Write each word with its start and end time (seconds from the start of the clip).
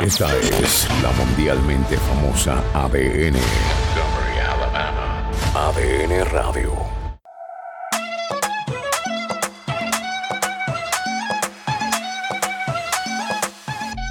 Esta 0.00 0.34
es 0.38 0.88
la 1.02 1.12
mundialmente 1.12 1.98
famosa 1.98 2.64
ADN. 2.72 3.36
ADN 5.54 6.24
Radio. 6.30 6.72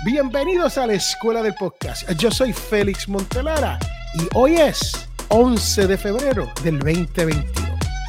Bienvenidos 0.05 0.77
a 0.77 0.85
la 0.85 0.93
Escuela 0.93 1.41
del 1.41 1.55
Podcast. 1.55 2.09
Yo 2.11 2.29
soy 2.29 2.53
Félix 2.53 3.09
Montelara 3.09 3.79
y 4.13 4.27
hoy 4.35 4.57
es 4.57 5.09
11 5.29 5.87
de 5.87 5.97
febrero 5.97 6.47
del 6.63 6.77
2021. 6.77 7.43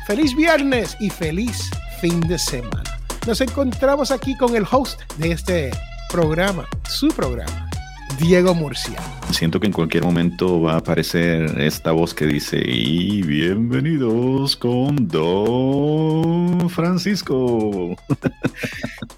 Feliz 0.06 0.36
viernes 0.36 0.94
y 1.00 1.08
feliz 1.08 1.70
fin 2.02 2.20
de 2.20 2.38
semana. 2.38 2.82
Nos 3.26 3.40
encontramos 3.40 4.10
aquí 4.10 4.36
con 4.36 4.54
el 4.56 4.66
host 4.70 5.00
de 5.16 5.32
este 5.32 5.70
programa, 6.12 6.68
su 6.86 7.08
programa, 7.08 7.70
Diego 8.18 8.54
Murcia. 8.54 9.00
Siento 9.30 9.58
que 9.58 9.66
en 9.66 9.72
cualquier 9.72 10.04
momento 10.04 10.60
va 10.60 10.74
a 10.74 10.76
aparecer 10.76 11.58
esta 11.58 11.92
voz 11.92 12.12
que 12.12 12.26
dice, 12.26 12.60
y 12.62 13.22
bienvenidos 13.22 14.54
con 14.58 15.08
Don 15.08 16.68
Francisco. 16.68 17.96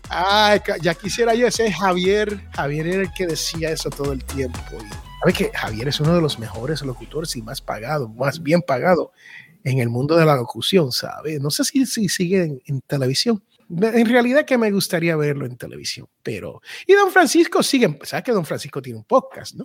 ah, 0.09 0.57
ya 0.80 0.95
quisiera 0.95 1.34
yo 1.34 1.48
ese 1.48 1.73
Javier. 1.73 2.41
Javier 2.55 2.87
era 2.87 3.03
el 3.03 3.12
que 3.12 3.27
decía 3.27 3.73
eso 3.73 3.91
todo 3.91 4.12
el 4.12 4.25
tiempo. 4.25 4.61
sabes 5.19 5.37
que 5.37 5.51
Javier 5.53 5.89
es 5.89 5.98
uno 5.98 6.15
de 6.15 6.20
los 6.20 6.39
mejores 6.39 6.81
locutores 6.83 7.34
y 7.34 7.42
más 7.42 7.61
pagado, 7.61 8.09
más 8.09 8.41
bien 8.41 8.62
pagado 8.62 9.11
en 9.65 9.81
el 9.81 9.89
mundo 9.89 10.15
de 10.15 10.27
la 10.27 10.37
locución, 10.37 10.92
¿sabes? 10.92 11.41
No 11.41 11.51
sé 11.51 11.65
si, 11.65 11.87
si 11.87 12.09
sigue 12.09 12.61
en 12.65 12.81
televisión 12.83 13.42
en 13.71 14.07
realidad 14.07 14.45
que 14.45 14.59
me 14.59 14.71
gustaría 14.71 15.17
verlo 15.17 15.47
en 15.47 15.57
televisión, 15.57 16.09
pero... 16.23 16.61
Y 16.87 16.95
don 16.95 17.11
Francisco 17.11 17.63
sigue, 17.63 17.99
¿sabes 18.03 18.25
que 18.25 18.33
don 18.33 18.45
Francisco 18.45 18.83
tiene 18.83 18.99
un 18.99 19.05
podcast, 19.05 19.55
no? 19.55 19.65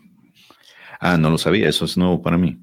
Ah, 0.99 1.17
no 1.17 1.30
lo 1.30 1.38
sabía, 1.38 1.70
eso 1.70 1.85
es 1.85 1.98
nuevo 1.98 2.22
para 2.22 2.38
mí. 2.38 2.62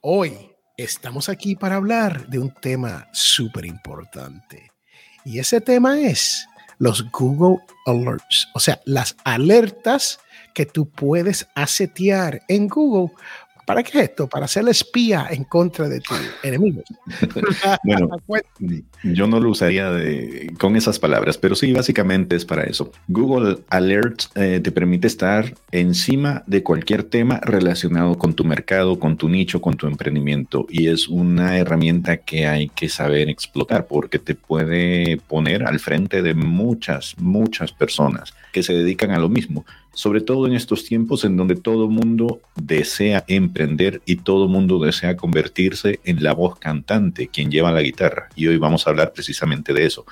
Hoy 0.00 0.50
estamos 0.76 1.28
aquí 1.28 1.56
para 1.56 1.76
hablar 1.76 2.28
de 2.28 2.38
un 2.38 2.52
tema 2.54 3.08
súper 3.12 3.66
importante. 3.66 4.70
Y 5.24 5.38
ese 5.38 5.60
tema 5.60 6.00
es 6.00 6.46
los 6.78 7.10
Google 7.10 7.58
Alerts, 7.86 8.48
o 8.54 8.60
sea, 8.60 8.80
las 8.84 9.16
alertas 9.24 10.18
que 10.54 10.66
tú 10.66 10.90
puedes 10.90 11.46
asetear 11.54 12.42
en 12.48 12.68
Google 12.68 13.14
¿Para 13.66 13.82
qué 13.82 14.00
esto? 14.00 14.28
Para 14.28 14.48
ser 14.48 14.68
espía 14.68 15.28
en 15.30 15.44
contra 15.44 15.88
de 15.88 16.00
tu 16.00 16.14
enemigo. 16.42 16.82
bueno, 17.84 18.08
yo 19.02 19.26
no 19.26 19.40
lo 19.40 19.50
usaría 19.50 19.90
con 20.58 20.76
esas 20.76 20.98
palabras, 20.98 21.38
pero 21.38 21.54
sí, 21.54 21.72
básicamente 21.72 22.36
es 22.36 22.44
para 22.44 22.64
eso. 22.64 22.92
Google 23.08 23.58
Alert 23.68 24.24
eh, 24.34 24.60
te 24.62 24.72
permite 24.72 25.06
estar 25.06 25.54
encima 25.70 26.42
de 26.46 26.62
cualquier 26.62 27.04
tema 27.04 27.40
relacionado 27.42 28.18
con 28.18 28.34
tu 28.34 28.44
mercado, 28.44 28.98
con 28.98 29.16
tu 29.16 29.28
nicho, 29.28 29.60
con 29.60 29.76
tu 29.76 29.86
emprendimiento. 29.86 30.66
Y 30.68 30.88
es 30.88 31.08
una 31.08 31.58
herramienta 31.58 32.18
que 32.18 32.46
hay 32.46 32.68
que 32.68 32.88
saber 32.88 33.28
explotar 33.28 33.86
porque 33.86 34.18
te 34.18 34.34
puede 34.34 35.18
poner 35.28 35.64
al 35.64 35.78
frente 35.78 36.22
de 36.22 36.34
muchas, 36.34 37.14
muchas 37.18 37.72
personas 37.72 38.34
que 38.52 38.62
se 38.62 38.74
dedican 38.74 39.12
a 39.12 39.18
lo 39.18 39.28
mismo 39.28 39.64
sobre 39.94 40.20
todo 40.20 40.46
en 40.46 40.54
estos 40.54 40.84
tiempos 40.84 41.24
en 41.24 41.36
donde 41.36 41.54
todo 41.54 41.88
mundo 41.88 42.40
desea 42.56 43.24
emprender 43.28 44.00
y 44.06 44.16
todo 44.16 44.48
mundo 44.48 44.78
desea 44.78 45.16
convertirse 45.16 46.00
en 46.04 46.22
la 46.22 46.32
voz 46.32 46.58
cantante, 46.58 47.28
quien 47.28 47.50
lleva 47.50 47.72
la 47.72 47.82
guitarra. 47.82 48.28
Y 48.34 48.46
hoy 48.46 48.56
vamos 48.56 48.86
a 48.86 48.90
hablar 48.90 49.12
precisamente 49.12 49.72
de 49.72 49.84
eso. 49.84 50.06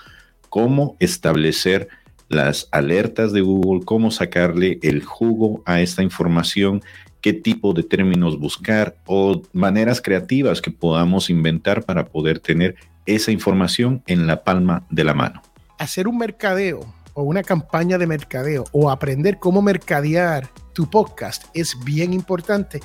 Cómo 0.48 0.96
establecer 1.00 1.88
las 2.28 2.68
alertas 2.70 3.32
de 3.32 3.40
Google, 3.40 3.84
cómo 3.84 4.10
sacarle 4.10 4.78
el 4.82 5.02
jugo 5.02 5.62
a 5.66 5.80
esta 5.80 6.02
información, 6.02 6.82
qué 7.20 7.32
tipo 7.32 7.72
de 7.72 7.82
términos 7.82 8.38
buscar 8.38 8.96
o 9.06 9.42
maneras 9.52 10.00
creativas 10.00 10.60
que 10.60 10.70
podamos 10.70 11.30
inventar 11.30 11.84
para 11.84 12.06
poder 12.06 12.38
tener 12.38 12.76
esa 13.06 13.32
información 13.32 14.02
en 14.06 14.26
la 14.26 14.44
palma 14.44 14.86
de 14.90 15.04
la 15.04 15.14
mano. 15.14 15.42
Hacer 15.78 16.06
un 16.06 16.18
mercadeo 16.18 16.99
o 17.20 17.24
una 17.24 17.42
campaña 17.42 17.98
de 17.98 18.06
mercadeo 18.06 18.64
o 18.72 18.90
aprender 18.90 19.38
cómo 19.38 19.62
mercadear 19.62 20.48
tu 20.72 20.88
podcast 20.88 21.44
es 21.54 21.76
bien 21.84 22.12
importante. 22.12 22.80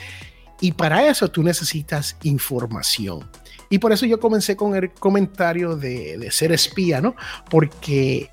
Y 0.61 0.73
para 0.73 1.07
eso 1.07 1.29
tú 1.29 1.43
necesitas 1.43 2.17
información. 2.23 3.29
Y 3.69 3.79
por 3.79 3.91
eso 3.91 4.05
yo 4.05 4.19
comencé 4.19 4.55
con 4.55 4.75
el 4.75 4.91
comentario 4.91 5.75
de, 5.75 6.17
de 6.17 6.31
ser 6.31 6.51
espía, 6.51 7.01
¿no? 7.01 7.15
Porque 7.49 8.29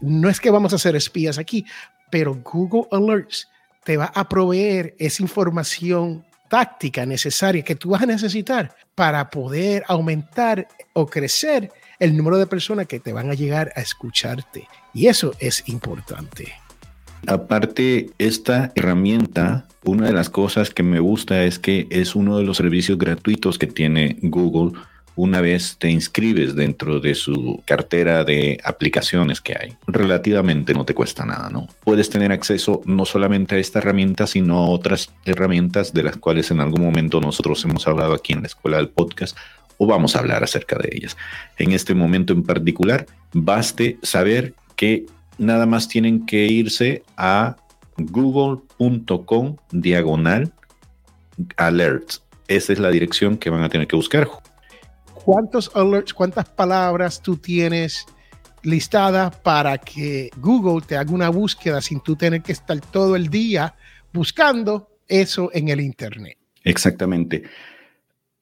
no 0.00 0.28
es 0.28 0.40
que 0.40 0.50
vamos 0.50 0.72
a 0.72 0.78
ser 0.78 0.96
espías 0.96 1.38
aquí, 1.38 1.64
pero 2.10 2.34
Google 2.34 2.86
Alerts 2.92 3.48
te 3.84 3.96
va 3.96 4.06
a 4.14 4.28
proveer 4.28 4.94
esa 4.98 5.22
información 5.22 6.24
táctica 6.48 7.06
necesaria 7.06 7.62
que 7.62 7.74
tú 7.74 7.90
vas 7.90 8.02
a 8.02 8.06
necesitar 8.06 8.74
para 8.94 9.30
poder 9.30 9.84
aumentar 9.88 10.68
o 10.92 11.06
crecer 11.06 11.72
el 11.98 12.16
número 12.16 12.38
de 12.38 12.46
personas 12.46 12.86
que 12.86 13.00
te 13.00 13.12
van 13.12 13.30
a 13.30 13.34
llegar 13.34 13.72
a 13.76 13.80
escucharte. 13.80 14.68
Y 14.94 15.06
eso 15.06 15.34
es 15.38 15.68
importante. 15.68 16.52
Aparte, 17.26 18.10
esta 18.18 18.72
herramienta, 18.74 19.66
una 19.84 20.06
de 20.06 20.12
las 20.12 20.30
cosas 20.30 20.70
que 20.70 20.82
me 20.82 21.00
gusta 21.00 21.44
es 21.44 21.58
que 21.58 21.86
es 21.90 22.14
uno 22.14 22.38
de 22.38 22.44
los 22.44 22.58
servicios 22.58 22.98
gratuitos 22.98 23.58
que 23.58 23.66
tiene 23.66 24.18
Google 24.22 24.78
una 25.16 25.40
vez 25.40 25.76
te 25.78 25.90
inscribes 25.90 26.54
dentro 26.54 27.00
de 27.00 27.14
su 27.14 27.62
cartera 27.64 28.22
de 28.22 28.60
aplicaciones 28.62 29.40
que 29.40 29.56
hay. 29.58 29.74
Relativamente 29.86 30.74
no 30.74 30.84
te 30.84 30.94
cuesta 30.94 31.24
nada, 31.24 31.48
¿no? 31.48 31.68
Puedes 31.84 32.10
tener 32.10 32.32
acceso 32.32 32.82
no 32.84 33.06
solamente 33.06 33.56
a 33.56 33.58
esta 33.58 33.78
herramienta, 33.78 34.26
sino 34.26 34.58
a 34.58 34.68
otras 34.68 35.10
herramientas 35.24 35.94
de 35.94 36.02
las 36.02 36.18
cuales 36.18 36.50
en 36.50 36.60
algún 36.60 36.82
momento 36.82 37.20
nosotros 37.20 37.64
hemos 37.64 37.88
hablado 37.88 38.12
aquí 38.12 38.34
en 38.34 38.42
la 38.42 38.46
escuela 38.46 38.76
del 38.76 38.90
podcast 38.90 39.36
o 39.78 39.86
vamos 39.86 40.16
a 40.16 40.20
hablar 40.20 40.42
acerca 40.42 40.76
de 40.78 40.90
ellas. 40.92 41.16
En 41.58 41.72
este 41.72 41.94
momento 41.94 42.32
en 42.32 42.42
particular, 42.42 43.06
baste 43.32 43.98
saber 44.02 44.54
que 44.76 45.06
nada 45.38 45.66
más 45.66 45.88
tienen 45.88 46.26
que 46.26 46.46
irse 46.46 47.02
a 47.16 47.56
google.com 47.98 49.56
diagonal 49.72 50.52
alerts. 51.56 52.22
Esa 52.48 52.72
es 52.72 52.78
la 52.78 52.90
dirección 52.90 53.36
que 53.36 53.50
van 53.50 53.62
a 53.62 53.68
tener 53.68 53.86
que 53.86 53.96
buscar. 53.96 54.28
¿Cuántos 55.12 55.70
alerts, 55.74 56.14
cuántas 56.14 56.48
palabras 56.48 57.20
tú 57.20 57.36
tienes 57.36 58.06
listadas 58.62 59.36
para 59.36 59.78
que 59.78 60.30
Google 60.36 60.84
te 60.86 60.96
haga 60.96 61.12
una 61.12 61.28
búsqueda 61.28 61.80
sin 61.80 62.00
tú 62.00 62.16
tener 62.16 62.42
que 62.42 62.52
estar 62.52 62.80
todo 62.80 63.16
el 63.16 63.28
día 63.28 63.74
buscando 64.12 64.88
eso 65.08 65.50
en 65.52 65.68
el 65.68 65.80
Internet? 65.80 66.38
Exactamente. 66.62 67.44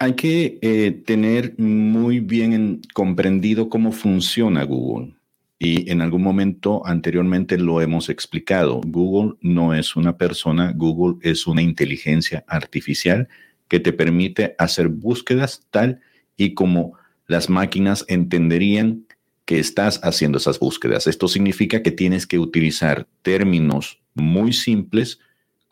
Hay 0.04 0.16
que 0.16 0.58
eh, 0.60 1.02
tener 1.06 1.58
muy 1.58 2.20
bien 2.20 2.82
comprendido 2.92 3.70
cómo 3.70 3.90
funciona 3.90 4.62
Google. 4.64 5.14
Y 5.58 5.90
en 5.90 6.02
algún 6.02 6.22
momento 6.22 6.86
anteriormente 6.86 7.56
lo 7.56 7.80
hemos 7.80 8.10
explicado. 8.10 8.82
Google 8.84 9.38
no 9.40 9.72
es 9.72 9.96
una 9.96 10.18
persona, 10.18 10.74
Google 10.76 11.16
es 11.22 11.46
una 11.46 11.62
inteligencia 11.62 12.44
artificial 12.48 13.28
que 13.66 13.80
te 13.80 13.94
permite 13.94 14.54
hacer 14.58 14.88
búsquedas 14.88 15.62
tal 15.70 16.02
y 16.36 16.52
como 16.52 16.98
las 17.26 17.48
máquinas 17.48 18.04
entenderían 18.06 19.06
que 19.46 19.58
estás 19.58 20.00
haciendo 20.02 20.36
esas 20.36 20.58
búsquedas. 20.58 21.06
Esto 21.06 21.28
significa 21.28 21.82
que 21.82 21.92
tienes 21.92 22.26
que 22.26 22.38
utilizar 22.38 23.08
términos 23.22 24.02
muy 24.12 24.52
simples 24.52 25.18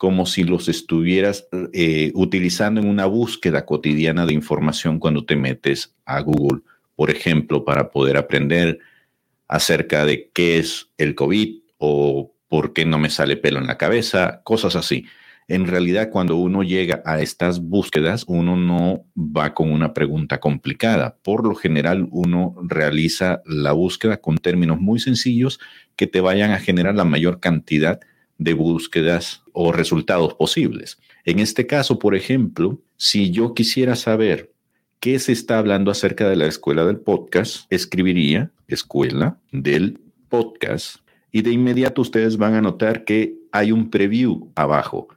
como 0.03 0.25
si 0.25 0.43
los 0.43 0.67
estuvieras 0.67 1.47
eh, 1.71 2.11
utilizando 2.13 2.81
en 2.81 2.89
una 2.89 3.05
búsqueda 3.05 3.65
cotidiana 3.65 4.25
de 4.25 4.33
información 4.33 4.99
cuando 4.99 5.23
te 5.23 5.37
metes 5.37 5.95
a 6.03 6.19
Google, 6.19 6.59
por 6.97 7.09
ejemplo, 7.09 7.63
para 7.63 7.89
poder 7.89 8.17
aprender 8.17 8.79
acerca 9.47 10.05
de 10.05 10.29
qué 10.33 10.57
es 10.57 10.89
el 10.97 11.15
COVID 11.15 11.57
o 11.77 12.35
por 12.49 12.73
qué 12.73 12.85
no 12.85 12.99
me 12.99 13.09
sale 13.09 13.37
pelo 13.37 13.59
en 13.59 13.67
la 13.67 13.77
cabeza, 13.77 14.41
cosas 14.43 14.75
así. 14.75 15.05
En 15.47 15.67
realidad, 15.67 16.09
cuando 16.09 16.35
uno 16.35 16.63
llega 16.63 17.01
a 17.05 17.21
estas 17.21 17.61
búsquedas, 17.61 18.25
uno 18.27 18.57
no 18.57 19.05
va 19.15 19.53
con 19.53 19.71
una 19.71 19.93
pregunta 19.93 20.41
complicada. 20.41 21.15
Por 21.23 21.47
lo 21.47 21.55
general, 21.55 22.09
uno 22.11 22.57
realiza 22.61 23.41
la 23.45 23.71
búsqueda 23.71 24.17
con 24.17 24.37
términos 24.37 24.81
muy 24.81 24.99
sencillos 24.99 25.61
que 25.95 26.07
te 26.07 26.19
vayan 26.19 26.51
a 26.51 26.59
generar 26.59 26.93
la 26.93 27.05
mayor 27.05 27.39
cantidad 27.39 28.01
de 28.01 28.12
de 28.37 28.53
búsquedas 28.53 29.43
o 29.51 29.71
resultados 29.71 30.33
posibles. 30.33 30.99
En 31.25 31.39
este 31.39 31.67
caso, 31.67 31.99
por 31.99 32.15
ejemplo, 32.15 32.81
si 32.97 33.31
yo 33.31 33.53
quisiera 33.53 33.95
saber 33.95 34.51
qué 34.99 35.19
se 35.19 35.31
está 35.31 35.59
hablando 35.59 35.91
acerca 35.91 36.29
de 36.29 36.35
la 36.35 36.47
escuela 36.47 36.85
del 36.85 36.97
podcast, 36.97 37.65
escribiría 37.69 38.51
escuela 38.67 39.37
del 39.51 39.99
podcast 40.29 40.97
y 41.31 41.41
de 41.41 41.51
inmediato 41.51 42.01
ustedes 42.01 42.37
van 42.37 42.53
a 42.53 42.61
notar 42.61 43.05
que 43.05 43.35
hay 43.51 43.71
un 43.71 43.89
preview 43.89 44.51
abajo 44.55 45.07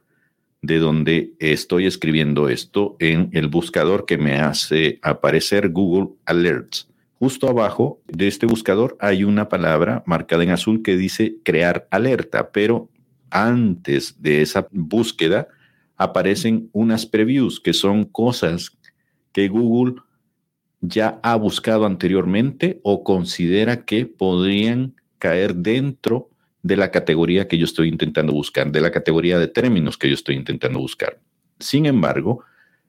de 0.61 0.79
donde 0.79 1.33
estoy 1.39 1.85
escribiendo 1.85 2.49
esto 2.49 2.95
en 2.99 3.29
el 3.33 3.47
buscador 3.47 4.05
que 4.05 4.17
me 4.17 4.37
hace 4.39 4.99
aparecer 5.01 5.69
Google 5.69 6.15
Alerts. 6.25 6.89
Justo 7.19 7.47
abajo 7.47 8.01
de 8.07 8.27
este 8.27 8.45
buscador 8.45 8.97
hay 8.99 9.23
una 9.23 9.49
palabra 9.49 10.03
marcada 10.05 10.43
en 10.43 10.49
azul 10.49 10.83
que 10.83 10.97
dice 10.97 11.37
crear 11.43 11.87
alerta, 11.89 12.51
pero 12.51 12.89
antes 13.29 14.21
de 14.21 14.41
esa 14.41 14.67
búsqueda 14.71 15.47
aparecen 15.95 16.69
unas 16.73 17.05
previews, 17.05 17.59
que 17.59 17.73
son 17.73 18.05
cosas 18.05 18.77
que 19.31 19.47
Google 19.47 19.95
ya 20.81 21.19
ha 21.23 21.35
buscado 21.35 21.85
anteriormente 21.85 22.79
o 22.83 23.03
considera 23.03 23.85
que 23.85 24.05
podrían 24.05 24.95
caer 25.17 25.55
dentro 25.55 26.29
de 26.61 26.77
la 26.77 26.91
categoría 26.91 27.47
que 27.47 27.57
yo 27.57 27.65
estoy 27.65 27.89
intentando 27.89 28.33
buscar, 28.33 28.71
de 28.71 28.81
la 28.81 28.91
categoría 28.91 29.39
de 29.39 29.47
términos 29.47 29.97
que 29.97 30.07
yo 30.09 30.13
estoy 30.13 30.35
intentando 30.35 30.79
buscar. 30.79 31.19
Sin 31.59 31.85
embargo, 31.85 32.43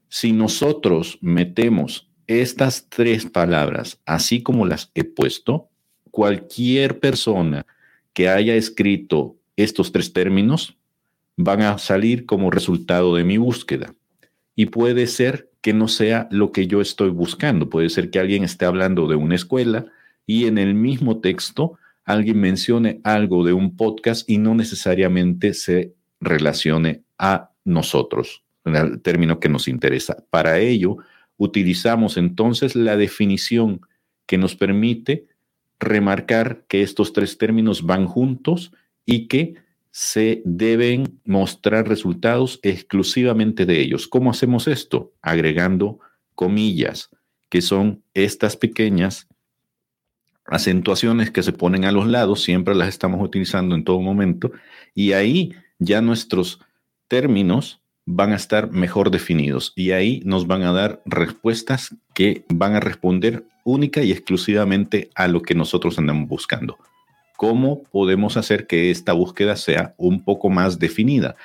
si 0.09 0.33
nosotros 0.33 1.19
metemos 1.21 2.11
estas 2.27 2.89
tres 2.89 3.25
palabras, 3.27 4.01
así 4.05 4.43
como 4.43 4.67
las 4.67 4.91
he 4.95 5.05
puesto, 5.05 5.71
cualquier 6.11 7.01
persona 7.01 7.67
que 8.13 8.29
haya 8.29 8.55
escrito 8.55 9.38
estos 9.59 9.93
tres 9.93 10.13
términos 10.13 10.77
van 11.37 11.63
a 11.63 11.79
salir 11.79 12.27
como 12.27 12.51
resultado 12.51 13.15
de 13.15 13.25
mi 13.25 13.39
búsqueda. 13.39 13.95
Y 14.55 14.67
puede 14.67 15.07
ser 15.07 15.51
que 15.61 15.73
no 15.73 15.89
sea 15.89 16.29
lo 16.31 16.53
que 16.53 16.67
yo 16.67 16.81
estoy 16.81 17.11
buscando. 17.11 17.69
Puede 17.69 17.91
ser 17.91 18.11
que 18.11 18.19
alguien 18.19 18.45
esté 18.45 18.65
hablando 18.65 19.07
de 19.07 19.17
una 19.17 19.35
escuela 19.35 19.87
y 20.27 20.47
en 20.47 20.59
el 20.59 20.75
mismo 20.75 21.21
texto 21.21 21.79
alguien 22.05 22.41
mencione 22.41 23.01
algo 23.05 23.45
de 23.45 23.53
un 23.53 23.77
podcast 23.77 24.29
y 24.31 24.39
no 24.39 24.55
necesariamente 24.55 25.55
se 25.55 25.95
relacione 26.21 27.03
a 27.19 27.51
nosotros, 27.65 28.43
el 28.65 29.01
término 29.03 29.41
que 29.41 29.49
nos 29.49 29.69
interesa. 29.69 30.25
Para 30.31 30.59
ello, 30.59 30.97
utilizamos 31.37 32.17
entonces 32.17 32.75
la 32.77 32.97
definición 32.97 33.81
que 34.27 34.39
nos 34.39 34.55
permite 34.57 35.27
remarcar 35.79 36.65
que 36.69 36.83
estos 36.83 37.13
tres 37.13 37.39
términos 37.39 37.85
van 37.85 38.07
juntos 38.07 38.73
y 39.09 39.27
que 39.27 39.55
se 39.91 40.43
deben 40.45 41.19
mostrar 41.25 41.89
resultados 41.89 42.61
exclusivamente 42.63 43.65
de 43.65 43.81
ellos. 43.81 44.07
¿Cómo 44.07 44.31
hacemos 44.31 44.69
esto? 44.69 45.15
Agregando 45.23 45.99
comillas, 46.35 47.09
que 47.49 47.63
son 47.63 48.03
estas 48.13 48.59
pequeñas 48.59 49.27
acentuaciones 50.45 51.31
que 51.31 51.43
se 51.43 51.55
ponen 51.55 51.87
a 51.87 51.93
los 51.93 52.07
lados, 52.07 52.43
siempre 52.43 52.75
las 52.75 52.89
estamos 52.89 53.25
utilizando 53.25 53.75
en 53.75 53.83
todo 53.83 54.03
momento, 54.03 54.53
y 54.95 55.13
ahí 55.13 55.55
ya 55.79 56.03
nuestros 56.03 56.61
términos 57.09 57.81
van 58.05 58.33
a 58.33 58.37
estar 58.37 58.71
mejor 58.71 59.11
definidos 59.11 59.73
y 59.75 59.93
ahí 59.93 60.21
nos 60.27 60.47
van 60.47 60.63
a 60.63 60.73
dar 60.73 61.03
respuestas 61.07 61.97
que 62.15 62.45
van 62.49 62.75
a 62.75 62.81
responder 62.81 63.45
única 63.65 64.03
y 64.03 64.13
exclusivamente 64.13 65.09
a 65.15 65.29
lo 65.29 65.41
que 65.41 65.55
nosotros 65.55 65.99
andamos 65.99 66.29
buscando. 66.29 66.79
¿Cómo 67.39 67.85
podemos 67.85 68.37
hacer 68.37 68.67
que 68.67 68.91
esta 68.91 69.13
búsqueda 69.13 69.55
sea 69.55 69.95
un 69.97 70.25
poco 70.25 70.51
más 70.51 70.81
definida? 70.81 71.37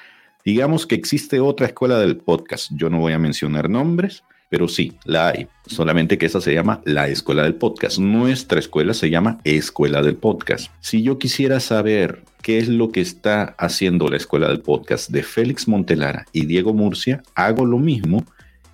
Digamos 0.44 0.88
que 0.88 0.96
existe 0.96 1.40
otra 1.40 1.68
escuela 1.68 2.00
del 2.00 2.18
podcast. 2.18 2.72
Yo 2.76 2.90
no 2.90 2.98
voy 2.98 3.14
a 3.14 3.20
mencionar 3.20 3.70
nombres, 3.70 4.24
pero 4.50 4.68
sí, 4.68 4.94
la 5.06 5.28
hay. 5.28 5.48
Solamente 5.68 6.18
que 6.18 6.26
esa 6.26 6.42
se 6.42 6.52
llama 6.52 6.82
la 6.84 7.10
escuela 7.10 7.44
del 7.44 7.54
podcast. 7.54 8.00
Nuestra 8.00 8.58
escuela 8.58 8.96
se 8.96 9.12
llama 9.12 9.38
escuela 9.44 10.02
del 10.02 10.16
podcast. 10.16 10.72
Si 10.80 11.04
yo 11.04 11.20
quisiera 11.20 11.60
saber 11.60 12.24
qué 12.42 12.58
es 12.58 12.70
lo 12.70 12.92
que 12.92 13.02
está 13.02 13.54
haciendo 13.60 14.08
la 14.08 14.18
escuela 14.18 14.48
del 14.48 14.62
podcast 14.62 15.12
de 15.12 15.22
Félix 15.22 15.68
Montelara 15.68 16.26
y 16.32 16.48
Diego 16.48 16.74
Murcia, 16.74 17.22
hago 17.36 17.68
lo 17.68 17.78
mismo 17.78 18.26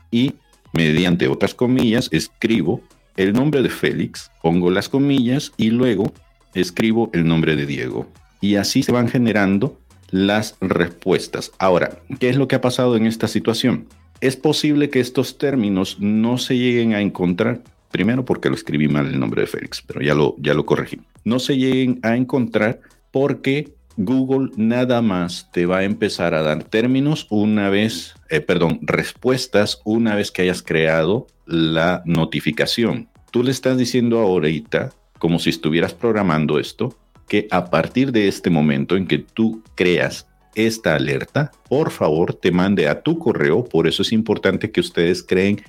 y 0.10 0.36
mediante 0.72 1.28
otras 1.28 1.54
comillas 1.54 2.08
escribo 2.14 2.82
el 3.18 3.34
nombre 3.34 3.62
de 3.62 3.70
Félix, 3.70 4.32
pongo 4.42 4.72
las 4.72 4.88
comillas 4.88 5.52
y 5.58 5.72
luego 5.72 6.14
escribo 6.54 7.10
el 7.14 7.28
nombre 7.28 7.56
de 7.56 7.66
Diego. 7.66 8.08
Y 8.42 8.56
así 8.56 8.84
se 8.84 8.92
van 8.92 9.08
generando 9.08 9.80
las 10.10 10.56
respuestas. 10.62 11.52
Ahora, 11.60 12.00
¿qué 12.20 12.30
es 12.30 12.36
lo 12.36 12.48
que 12.48 12.56
ha 12.56 12.62
pasado 12.62 12.96
en 12.96 13.06
esta 13.06 13.28
situación? 13.28 13.88
es 14.22 14.36
posible 14.36 14.90
que 14.90 15.00
estos 15.00 15.38
términos 15.38 15.98
no 16.00 16.38
se 16.38 16.58
lleguen 16.58 16.94
a 16.94 17.02
encontrar, 17.02 17.62
primero 17.92 18.26
porque 18.26 18.50
lo 18.50 18.56
escribí 18.56 18.88
mal 18.88 19.08
el 19.08 19.20
nombre 19.20 19.42
de 19.42 19.48
Félix, 19.48 19.82
pero 19.86 20.02
ya 20.02 20.14
lo, 20.14 20.36
ya 20.40 20.54
lo 20.54 20.66
corregí, 20.66 21.00
no 21.24 21.40
se 21.40 21.58
lleguen 21.58 22.00
a 22.04 22.16
encontrar 22.16 22.82
porque 23.12 23.74
Google 23.98 24.52
nada 24.56 25.02
más 25.02 25.50
te 25.52 25.66
va 25.66 25.80
a 25.80 25.84
empezar 25.84 26.34
a 26.34 26.42
dar 26.42 26.64
términos 26.64 27.28
una 27.30 27.70
vez, 27.70 28.16
eh, 28.30 28.40
perdón, 28.40 28.80
respuestas 28.82 29.82
una 29.84 30.16
vez 30.16 30.32
que 30.32 30.44
hayas 30.44 30.62
creado 30.62 31.28
la 31.46 32.02
notificación. 32.06 33.10
Tú 33.32 33.44
le 33.44 33.52
estás 33.52 33.78
diciendo 33.78 34.20
ahorita, 34.20 34.92
como 35.20 35.38
si 35.38 35.52
estuvieras 35.52 35.94
programando 35.94 36.60
esto, 36.60 36.98
que 37.28 37.48
a 37.52 37.70
partir 37.70 38.12
de 38.12 38.28
este 38.28 38.50
momento 38.50 38.98
en 38.98 39.08
que 39.08 39.20
tú 39.20 39.62
creas 39.76 40.28
esta 40.56 40.96
alerta, 40.96 41.52
por 41.70 41.92
favor 41.92 42.34
te 42.34 42.52
mande 42.52 42.90
a 42.90 43.04
tu 43.04 43.20
correo. 43.20 43.64
Por 43.64 43.88
eso 43.88 44.02
es 44.02 44.12
importante 44.12 44.72
que 44.72 44.82
ustedes 44.82 45.22
creen 45.24 45.62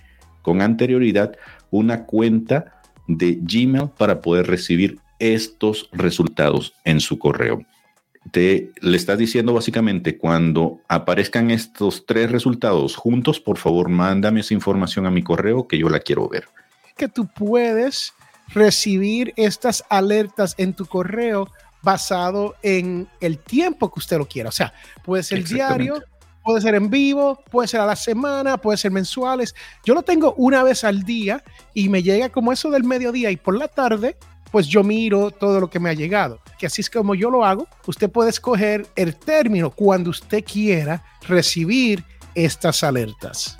con 0.42 0.62
anterioridad 0.62 1.36
una 1.70 2.06
cuenta 2.06 2.80
de 3.06 3.38
Gmail 3.40 3.90
para 3.96 4.20
poder 4.20 4.46
recibir 4.46 4.98
estos 5.18 5.88
resultados 5.92 6.72
en 6.84 7.00
su 7.00 7.18
correo. 7.18 7.62
Te 8.32 8.70
le 8.80 8.96
estás 8.96 9.18
diciendo 9.18 9.54
básicamente 9.54 10.18
cuando 10.18 10.80
aparezcan 10.88 11.50
estos 11.50 12.04
tres 12.06 12.30
resultados 12.30 12.96
juntos, 12.96 13.40
por 13.40 13.58
favor, 13.58 13.88
mándame 13.88 14.40
esa 14.40 14.54
información 14.54 15.06
a 15.06 15.10
mi 15.10 15.22
correo 15.22 15.66
que 15.66 15.78
yo 15.78 15.88
la 15.88 16.00
quiero 16.00 16.28
ver. 16.28 16.44
Que 16.96 17.08
tú 17.08 17.26
puedes 17.26 18.12
recibir 18.52 19.32
estas 19.36 19.84
alertas 19.88 20.54
en 20.58 20.74
tu 20.74 20.86
correo 20.86 21.48
basado 21.82 22.54
en 22.62 23.08
el 23.20 23.38
tiempo 23.38 23.90
que 23.92 24.00
usted 24.00 24.18
lo 24.18 24.26
quiera. 24.26 24.48
O 24.48 24.52
sea, 24.52 24.72
puede 25.04 25.22
ser 25.22 25.44
diario, 25.44 26.02
puede 26.44 26.60
ser 26.60 26.74
en 26.74 26.90
vivo, 26.90 27.42
puede 27.50 27.68
ser 27.68 27.80
a 27.80 27.86
la 27.86 27.96
semana, 27.96 28.58
puede 28.58 28.78
ser 28.78 28.90
mensuales. 28.90 29.54
Yo 29.84 29.94
lo 29.94 30.02
tengo 30.02 30.34
una 30.36 30.62
vez 30.62 30.84
al 30.84 31.04
día 31.04 31.42
y 31.74 31.88
me 31.88 32.02
llega 32.02 32.28
como 32.28 32.52
eso 32.52 32.70
del 32.70 32.84
mediodía 32.84 33.30
y 33.30 33.36
por 33.36 33.56
la 33.56 33.68
tarde, 33.68 34.16
pues 34.50 34.66
yo 34.66 34.82
miro 34.82 35.30
todo 35.30 35.60
lo 35.60 35.70
que 35.70 35.80
me 35.80 35.90
ha 35.90 35.94
llegado. 35.94 36.40
Que 36.58 36.66
así 36.66 36.80
es 36.80 36.90
como 36.90 37.14
yo 37.14 37.30
lo 37.30 37.44
hago. 37.44 37.66
Usted 37.86 38.10
puede 38.10 38.30
escoger 38.30 38.86
el 38.96 39.16
término 39.16 39.70
cuando 39.70 40.10
usted 40.10 40.44
quiera 40.44 41.02
recibir 41.26 42.04
estas 42.34 42.82
alertas. 42.84 43.56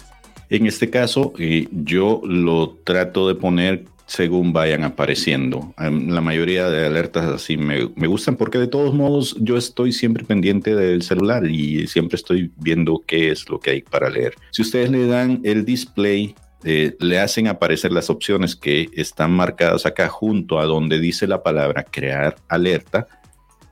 En 0.49 0.67
este 0.67 0.91
caso, 0.91 1.33
eh, 1.39 1.69
yo 1.71 2.21
lo 2.25 2.77
trato 2.85 3.29
de 3.29 3.37
poner 3.37 3.85
según 4.11 4.53
vayan 4.53 4.83
apareciendo. 4.83 5.73
La 5.79 6.21
mayoría 6.21 6.69
de 6.69 6.85
alertas 6.85 7.27
así 7.27 7.57
me, 7.57 7.85
gustan 7.85 8.35
porque 8.35 8.59
de 8.59 8.67
todos 8.67 8.93
modos 8.93 9.37
yo 9.39 9.57
estoy 9.57 9.93
siempre 9.93 10.25
pendiente 10.25 10.75
del 10.75 11.03
celular 11.03 11.47
y 11.47 11.87
siempre 11.87 12.17
estoy 12.17 12.51
viendo 12.57 13.05
qué 13.07 13.31
es 13.31 13.49
lo 13.49 13.61
que 13.61 13.71
hay 13.71 13.83
para 13.83 14.11
leer. 14.11 14.35
Si 14.50 14.62
ustedes 14.62 14.90
le 14.90 15.07
dan 15.07 15.40
el 15.45 15.64
display, 15.64 16.35
eh, 16.64 16.97
le 16.99 17.21
hacen 17.21 17.47
aparecer 17.47 17.93
las 17.93 18.11
opciones 18.11 18.57
que 18.57 18.88
están 18.95 19.31
marcadas 19.31 19.87
acá 19.87 20.09
junto 20.09 20.59
a 20.59 20.64
donde 20.64 20.99
dice 20.99 21.29
la 21.29 21.45
palabra 21.45 21.85
crear 21.85 22.35
alerta, 22.49 23.07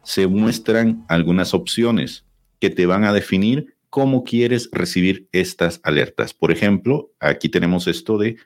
se 0.04 0.28
muestran 0.28 1.04
algunas 1.09 1.52
opciones 1.52 2.25
que 2.61 2.71
te 2.71 2.87
van 2.87 3.02
a 3.02 3.12
definir 3.12 3.75
cómo 3.90 4.23
quieres 4.23 4.68
recibir 4.71 5.26
estas 5.33 5.80
alertas. 5.83 6.33
Por 6.33 6.52
ejemplo, 6.52 7.11
aquí 7.18 7.49
tenemos 7.49 7.88
esto 7.88 8.18
de 8.18 8.37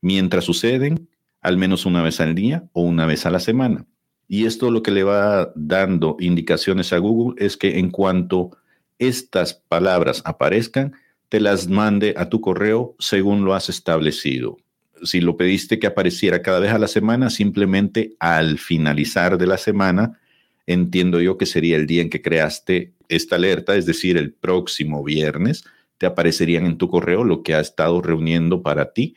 mientras 0.00 0.44
suceden, 0.44 1.06
al 1.40 1.56
menos 1.56 1.86
una 1.86 2.02
vez 2.02 2.20
al 2.20 2.34
día 2.34 2.68
o 2.72 2.82
una 2.82 3.06
vez 3.06 3.26
a 3.26 3.30
la 3.30 3.40
semana. 3.40 3.86
Y 4.26 4.44
esto 4.44 4.70
lo 4.70 4.82
que 4.82 4.90
le 4.90 5.04
va 5.04 5.52
dando 5.54 6.16
indicaciones 6.20 6.92
a 6.92 6.98
Google 6.98 7.42
es 7.44 7.56
que 7.56 7.78
en 7.78 7.90
cuanto 7.90 8.56
estas 8.98 9.54
palabras 9.54 10.22
aparezcan, 10.24 10.94
te 11.28 11.40
las 11.40 11.68
mande 11.68 12.14
a 12.16 12.28
tu 12.28 12.40
correo 12.40 12.94
según 12.98 13.44
lo 13.44 13.54
has 13.54 13.68
establecido. 13.68 14.58
Si 15.02 15.20
lo 15.20 15.36
pediste 15.36 15.78
que 15.78 15.86
apareciera 15.86 16.42
cada 16.42 16.58
vez 16.58 16.72
a 16.72 16.78
la 16.78 16.88
semana, 16.88 17.30
simplemente 17.30 18.16
al 18.18 18.58
finalizar 18.58 19.38
de 19.38 19.46
la 19.46 19.56
semana, 19.56 20.20
entiendo 20.66 21.20
yo 21.20 21.38
que 21.38 21.46
sería 21.46 21.76
el 21.76 21.86
día 21.86 22.02
en 22.02 22.10
que 22.10 22.20
creaste 22.20 22.92
esta 23.08 23.36
alerta, 23.36 23.76
es 23.76 23.86
decir, 23.86 24.16
el 24.16 24.32
próximo 24.32 25.04
viernes, 25.04 25.64
te 25.96 26.06
aparecerían 26.06 26.66
en 26.66 26.76
tu 26.76 26.88
correo 26.88 27.24
lo 27.24 27.42
que 27.42 27.54
ha 27.54 27.60
estado 27.60 28.02
reuniendo 28.02 28.62
para 28.62 28.92
ti 28.92 29.14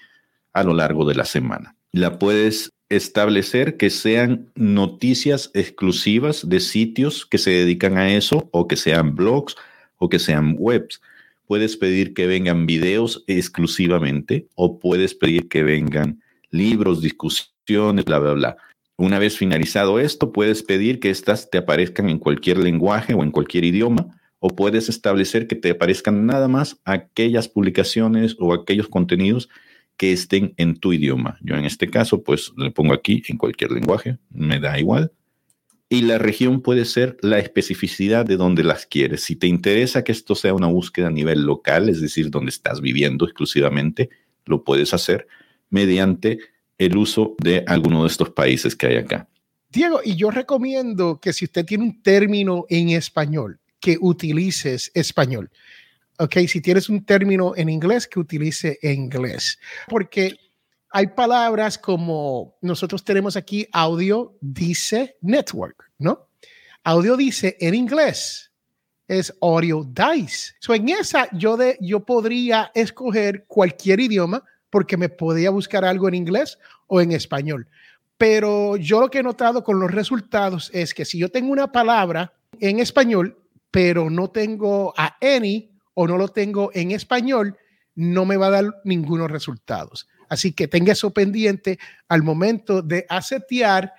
a 0.54 0.64
lo 0.64 0.74
largo 0.74 1.06
de 1.06 1.16
la 1.16 1.26
semana 1.26 1.76
la 1.92 2.20
puedes 2.20 2.72
establecer 2.90 3.78
que 3.78 3.90
sean 3.90 4.50
noticias 4.56 5.50
exclusivas 5.54 6.48
de 6.48 6.60
sitios 6.60 7.26
que 7.26 7.38
se 7.38 7.52
dedican 7.52 7.98
a 7.98 8.14
eso 8.14 8.50
o 8.52 8.68
que 8.68 8.76
sean 8.76 9.16
blogs 9.16 9.56
o 9.98 10.10
que 10.10 10.20
sean 10.20 10.56
webs. 10.58 11.02
Puedes 11.48 11.78
pedir 11.78 12.14
que 12.14 12.28
vengan 12.28 12.66
videos 12.66 13.24
exclusivamente 13.28 14.48
o 14.56 14.80
puedes 14.80 15.14
pedir 15.16 15.48
que 15.48 15.64
vengan 15.64 16.22
libros, 16.50 17.02
discusiones, 17.02 18.06
bla, 18.06 18.20
bla, 18.20 18.34
bla. 18.34 18.58
Una 18.98 19.20
vez 19.20 19.38
finalizado 19.38 20.00
esto, 20.00 20.32
puedes 20.32 20.64
pedir 20.64 21.00
que 21.00 21.10
estas 21.10 21.50
te 21.50 21.58
aparezcan 21.58 22.10
en 22.10 22.20
cualquier 22.20 22.58
lenguaje 22.58 23.14
o 23.14 23.24
en 23.24 23.32
cualquier 23.32 23.66
idioma 23.66 24.08
o 24.40 24.50
puedes 24.50 24.90
establecer 24.90 25.48
que 25.48 25.56
te 25.56 25.72
aparezcan 25.72 26.26
nada 26.26 26.48
más 26.48 26.80
aquellas 26.84 27.48
publicaciones 27.48 28.36
o 28.40 28.54
aquellos 28.54 28.88
contenidos 28.88 29.50
que 30.02 30.14
estén 30.14 30.56
en 30.58 30.80
tu 30.80 30.94
idioma. 30.94 31.38
Yo 31.44 31.56
en 31.56 31.64
este 31.64 31.88
caso, 31.88 32.24
pues 32.24 32.52
le 32.58 32.72
pongo 32.72 32.92
aquí 32.92 33.22
en 33.28 33.38
cualquier 33.38 33.70
lenguaje, 33.70 34.18
me 34.32 34.60
da 34.60 34.80
igual. 34.80 35.12
y 35.90 36.02
la 36.02 36.18
región 36.18 36.62
puede 36.62 36.86
ser 36.86 37.18
la 37.22 37.38
especificidad 37.38 38.26
de 38.26 38.36
donde 38.36 38.64
las 38.64 38.88
quieres. 38.88 39.24
Si 39.24 39.36
te 39.36 39.46
interesa 39.46 40.04
que 40.04 40.12
esto 40.12 40.34
sea 40.34 40.56
una 40.56 40.66
búsqueda 40.66 41.10
a 41.10 41.12
nivel 41.12 41.44
local, 41.44 41.88
es 41.88 42.02
decir, 42.02 42.32
donde 42.32 42.50
estás 42.50 42.82
viviendo 42.82 43.26
exclusivamente, 43.26 44.10
lo 44.46 44.64
puedes 44.64 44.92
hacer 44.96 45.28
mediante 45.70 46.40
el 46.80 46.98
uso 46.98 47.36
de 47.38 47.64
alguno 47.68 48.02
de 48.02 48.08
estos 48.08 48.32
países 48.32 48.76
que 48.76 48.88
hay 48.88 48.96
acá. 48.96 49.30
Diego, 49.70 50.02
y 50.04 50.16
yo 50.16 50.32
recomiendo 50.32 51.20
que 51.20 51.32
si 51.32 51.46
usted 51.46 51.64
tiene 51.64 51.84
un 51.84 52.02
término 52.02 52.66
en 52.70 52.90
español, 52.90 53.60
que 53.80 53.98
utilices 54.02 54.90
español. 54.96 55.52
Ok, 56.22 56.38
si 56.48 56.62
tienes 56.62 56.88
un 56.88 57.04
término 57.04 57.54
en 57.56 57.68
inglés, 57.68 58.08
que 58.08 58.20
utilice 58.20 58.78
inglés. 58.84 59.58
Porque 59.88 60.38
hay 60.92 61.08
palabras 61.08 61.80
como 61.80 62.58
nosotros 62.62 63.04
tenemos 63.04 63.36
aquí 63.36 63.68
audio 63.72 64.38
dice 64.40 65.18
network, 65.22 65.90
¿no? 65.98 66.28
Audio 66.84 67.18
dice 67.18 67.58
en 67.60 67.74
inglés 67.74 68.52
es 69.08 69.34
audio 69.42 69.84
dice. 69.84 70.54
So 70.60 70.76
en 70.76 70.90
esa 70.90 71.28
yo, 71.36 71.58
de, 71.58 71.80
yo 71.82 72.06
podría 72.06 72.72
escoger 72.76 73.46
cualquier 73.48 74.00
idioma 74.00 74.44
porque 74.70 74.98
me 74.98 75.10
podía 75.10 75.50
buscar 75.50 75.84
algo 75.84 76.08
en 76.08 76.14
inglés 76.14 76.60
o 76.86 77.02
en 77.02 77.14
español. 77.14 77.68
Pero 78.20 78.78
yo 78.78 79.02
lo 79.02 79.10
que 79.10 79.20
he 79.20 79.24
notado 79.24 79.64
con 79.64 79.80
los 79.80 79.90
resultados 79.90 80.70
es 80.72 80.94
que 80.94 81.04
si 81.04 81.18
yo 81.18 81.30
tengo 81.30 81.52
una 81.52 81.72
palabra 81.72 82.32
en 82.60 82.80
español, 82.80 83.40
pero 83.72 84.12
no 84.12 84.30
tengo 84.30 84.94
a 84.96 85.18
any 85.20 85.71
o 85.94 86.08
no 86.08 86.18
lo 86.18 86.30
tengo 86.30 86.72
en 86.74 86.92
español, 86.92 87.58
no 87.96 88.26
me 88.26 88.38
va 88.38 88.48
a 88.48 88.52
dar 88.52 88.66
ningunos 88.86 89.30
resultados. 89.30 90.08
Así 90.30 90.54
que 90.54 90.68
tenga 90.68 90.94
eso 90.94 91.12
pendiente 91.12 91.78
al 92.08 92.24
momento 92.24 92.82
de 92.82 93.06
asetear 93.10 93.94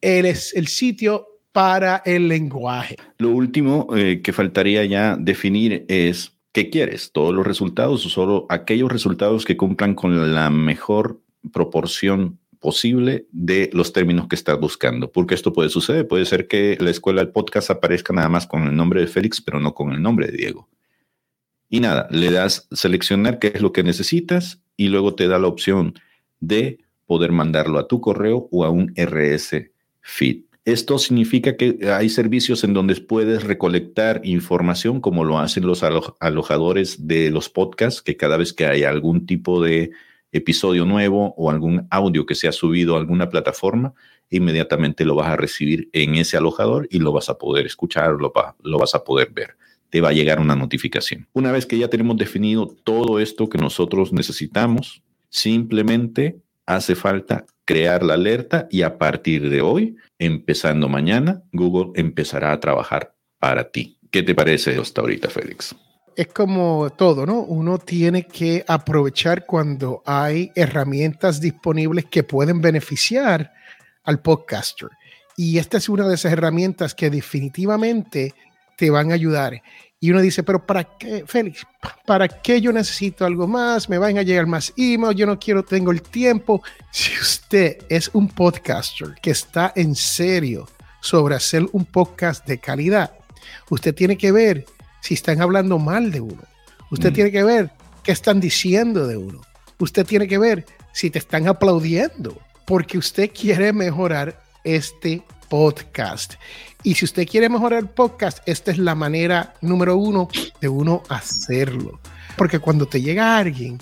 el, 0.00 0.26
el 0.26 0.66
sitio 0.66 1.26
para 1.52 2.02
el 2.04 2.28
lenguaje. 2.28 2.96
Lo 3.16 3.30
último 3.30 3.88
eh, 3.96 4.20
que 4.22 4.34
faltaría 4.34 4.84
ya 4.84 5.16
definir 5.16 5.86
es 5.88 6.32
qué 6.52 6.68
quieres, 6.68 7.12
todos 7.12 7.34
los 7.34 7.46
resultados 7.46 8.04
o 8.04 8.08
solo 8.10 8.46
aquellos 8.50 8.92
resultados 8.92 9.46
que 9.46 9.56
cumplan 9.56 9.94
con 9.94 10.34
la 10.34 10.50
mejor 10.50 11.20
proporción 11.52 12.38
posible 12.60 13.26
de 13.32 13.70
los 13.72 13.92
términos 13.92 14.28
que 14.28 14.36
estás 14.36 14.58
buscando, 14.60 15.10
porque 15.10 15.34
esto 15.34 15.52
puede 15.52 15.68
suceder, 15.68 16.06
puede 16.06 16.26
ser 16.26 16.46
que 16.46 16.76
la 16.80 16.90
escuela 16.90 17.22
del 17.22 17.32
podcast 17.32 17.70
aparezca 17.70 18.12
nada 18.12 18.28
más 18.28 18.46
con 18.46 18.64
el 18.66 18.76
nombre 18.76 19.00
de 19.00 19.06
Félix, 19.06 19.40
pero 19.40 19.58
no 19.58 19.72
con 19.72 19.92
el 19.92 20.02
nombre 20.02 20.26
de 20.26 20.36
Diego. 20.36 20.68
Y 21.68 21.80
nada, 21.80 22.06
le 22.10 22.30
das 22.30 22.68
seleccionar 22.70 23.38
qué 23.38 23.52
es 23.54 23.60
lo 23.60 23.72
que 23.72 23.82
necesitas 23.82 24.62
y 24.76 24.88
luego 24.88 25.14
te 25.14 25.26
da 25.26 25.38
la 25.38 25.48
opción 25.48 25.94
de 26.40 26.78
poder 27.06 27.32
mandarlo 27.32 27.78
a 27.78 27.88
tu 27.88 28.00
correo 28.00 28.48
o 28.52 28.64
a 28.64 28.70
un 28.70 28.92
RS 28.96 29.70
feed. 30.00 30.42
Esto 30.64 30.98
significa 30.98 31.56
que 31.56 31.78
hay 31.92 32.08
servicios 32.08 32.64
en 32.64 32.74
donde 32.74 32.96
puedes 32.96 33.44
recolectar 33.44 34.20
información 34.24 35.00
como 35.00 35.24
lo 35.24 35.38
hacen 35.38 35.64
los 35.66 35.84
alojadores 36.18 37.06
de 37.06 37.30
los 37.30 37.48
podcasts, 37.48 38.02
que 38.02 38.16
cada 38.16 38.36
vez 38.36 38.52
que 38.52 38.66
hay 38.66 38.82
algún 38.82 39.26
tipo 39.26 39.62
de 39.62 39.92
episodio 40.32 40.84
nuevo 40.84 41.34
o 41.36 41.50
algún 41.50 41.86
audio 41.90 42.26
que 42.26 42.34
se 42.34 42.48
ha 42.48 42.52
subido 42.52 42.96
a 42.96 42.98
alguna 42.98 43.28
plataforma, 43.28 43.94
inmediatamente 44.28 45.04
lo 45.04 45.14
vas 45.14 45.28
a 45.28 45.36
recibir 45.36 45.88
en 45.92 46.16
ese 46.16 46.36
alojador 46.36 46.88
y 46.90 46.98
lo 46.98 47.12
vas 47.12 47.28
a 47.28 47.38
poder 47.38 47.64
escuchar, 47.66 48.14
lo, 48.14 48.32
lo 48.62 48.78
vas 48.78 48.94
a 48.96 49.04
poder 49.04 49.30
ver 49.30 49.56
te 49.90 50.00
va 50.00 50.10
a 50.10 50.12
llegar 50.12 50.40
una 50.40 50.56
notificación. 50.56 51.28
Una 51.32 51.52
vez 51.52 51.66
que 51.66 51.78
ya 51.78 51.88
tenemos 51.88 52.16
definido 52.16 52.68
todo 52.84 53.20
esto 53.20 53.48
que 53.48 53.58
nosotros 53.58 54.12
necesitamos, 54.12 55.02
simplemente 55.28 56.40
hace 56.66 56.94
falta 56.94 57.46
crear 57.64 58.02
la 58.02 58.14
alerta 58.14 58.68
y 58.70 58.82
a 58.82 58.98
partir 58.98 59.48
de 59.50 59.60
hoy, 59.60 59.96
empezando 60.18 60.88
mañana, 60.88 61.42
Google 61.52 61.92
empezará 62.00 62.52
a 62.52 62.60
trabajar 62.60 63.14
para 63.38 63.70
ti. 63.70 63.98
¿Qué 64.10 64.22
te 64.22 64.34
parece 64.34 64.76
hasta 64.76 65.00
ahorita, 65.00 65.28
Félix? 65.28 65.74
Es 66.16 66.28
como 66.28 66.88
todo, 66.96 67.26
¿no? 67.26 67.40
Uno 67.40 67.78
tiene 67.78 68.26
que 68.26 68.64
aprovechar 68.66 69.44
cuando 69.44 70.02
hay 70.06 70.50
herramientas 70.54 71.40
disponibles 71.40 72.06
que 72.06 72.22
pueden 72.22 72.62
beneficiar 72.62 73.52
al 74.02 74.20
podcaster. 74.20 74.88
Y 75.36 75.58
esta 75.58 75.76
es 75.76 75.90
una 75.90 76.08
de 76.08 76.14
esas 76.14 76.32
herramientas 76.32 76.94
que 76.94 77.10
definitivamente 77.10 78.32
te 78.76 78.90
van 78.90 79.10
a 79.10 79.14
ayudar. 79.14 79.62
Y 79.98 80.10
uno 80.10 80.20
dice, 80.20 80.42
pero 80.42 80.64
¿para 80.64 80.84
qué, 80.84 81.24
Félix? 81.26 81.66
¿Para 82.04 82.28
qué 82.28 82.60
yo 82.60 82.70
necesito 82.72 83.24
algo 83.24 83.46
más? 83.46 83.88
¿Me 83.88 83.98
van 83.98 84.18
a 84.18 84.22
llegar 84.22 84.46
más 84.46 84.72
emails? 84.76 85.16
Yo 85.16 85.26
no 85.26 85.38
quiero, 85.38 85.64
tengo 85.64 85.90
el 85.90 86.02
tiempo. 86.02 86.62
Si 86.92 87.18
usted 87.18 87.78
es 87.88 88.10
un 88.12 88.28
podcaster 88.28 89.14
que 89.22 89.30
está 89.30 89.72
en 89.74 89.94
serio 89.94 90.68
sobre 91.00 91.34
hacer 91.34 91.66
un 91.72 91.86
podcast 91.86 92.46
de 92.46 92.58
calidad, 92.58 93.12
usted 93.70 93.94
tiene 93.94 94.18
que 94.18 94.32
ver 94.32 94.66
si 95.00 95.14
están 95.14 95.40
hablando 95.40 95.78
mal 95.78 96.12
de 96.12 96.20
uno. 96.20 96.42
Usted 96.90 97.10
mm. 97.10 97.14
tiene 97.14 97.32
que 97.32 97.42
ver 97.42 97.70
qué 98.02 98.12
están 98.12 98.38
diciendo 98.38 99.06
de 99.06 99.16
uno. 99.16 99.40
Usted 99.78 100.04
tiene 100.04 100.28
que 100.28 100.38
ver 100.38 100.66
si 100.92 101.10
te 101.10 101.18
están 101.18 101.48
aplaudiendo, 101.48 102.38
porque 102.66 102.98
usted 102.98 103.30
quiere 103.32 103.72
mejorar 103.72 104.42
este 104.64 105.22
podcast. 105.48 106.34
Y 106.82 106.94
si 106.94 107.04
usted 107.04 107.26
quiere 107.26 107.48
mejorar 107.48 107.80
el 107.80 107.88
podcast, 107.88 108.38
esta 108.46 108.70
es 108.70 108.78
la 108.78 108.94
manera 108.94 109.54
número 109.60 109.96
uno 109.96 110.28
de 110.60 110.68
uno 110.68 111.02
hacerlo. 111.08 112.00
Porque 112.36 112.58
cuando 112.58 112.86
te 112.86 113.00
llega 113.00 113.38
alguien 113.38 113.78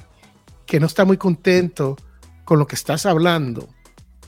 que 0.66 0.80
no 0.80 0.87
está 0.87 1.04
muy 1.04 1.16
contento 1.16 1.97
con 2.44 2.59
lo 2.59 2.66
que 2.66 2.76
estás 2.76 3.06
hablando, 3.06 3.68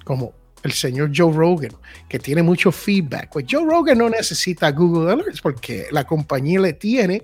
como 0.05 0.33
el 0.63 0.73
señor 0.73 1.13
Joe 1.15 1.33
Rogan, 1.33 1.73
que 2.09 2.19
tiene 2.19 2.43
mucho 2.43 2.73
feedback, 2.73 3.31
pues 3.33 3.47
Joe 3.49 3.65
Rogan 3.65 3.99
no 3.99 4.11
necesita 4.11 4.71
Google 4.73 5.13
Alerts 5.13 5.41
porque 5.41 5.87
la 5.91 6.05
compañía 6.05 6.61
le 6.61 6.73
tiene 6.73 7.23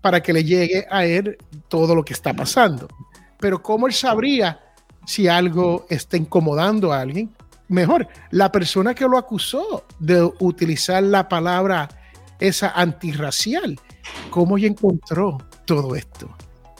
para 0.00 0.22
que 0.22 0.32
le 0.32 0.44
llegue 0.44 0.86
a 0.90 1.04
él 1.04 1.36
todo 1.68 1.94
lo 1.94 2.04
que 2.04 2.12
está 2.12 2.32
pasando. 2.32 2.88
Pero 3.38 3.62
¿cómo 3.62 3.86
él 3.86 3.92
sabría 3.92 4.60
si 5.04 5.28
algo 5.28 5.86
está 5.90 6.16
incomodando 6.16 6.92
a 6.92 7.00
alguien? 7.00 7.30
Mejor, 7.68 8.08
la 8.30 8.50
persona 8.52 8.94
que 8.94 9.06
lo 9.06 9.18
acusó 9.18 9.84
de 9.98 10.22
utilizar 10.40 11.02
la 11.02 11.28
palabra 11.28 11.88
esa 12.38 12.70
antirracial, 12.70 13.78
¿cómo 14.30 14.58
ya 14.58 14.68
encontró 14.68 15.38
todo 15.64 15.94
esto? 15.96 16.28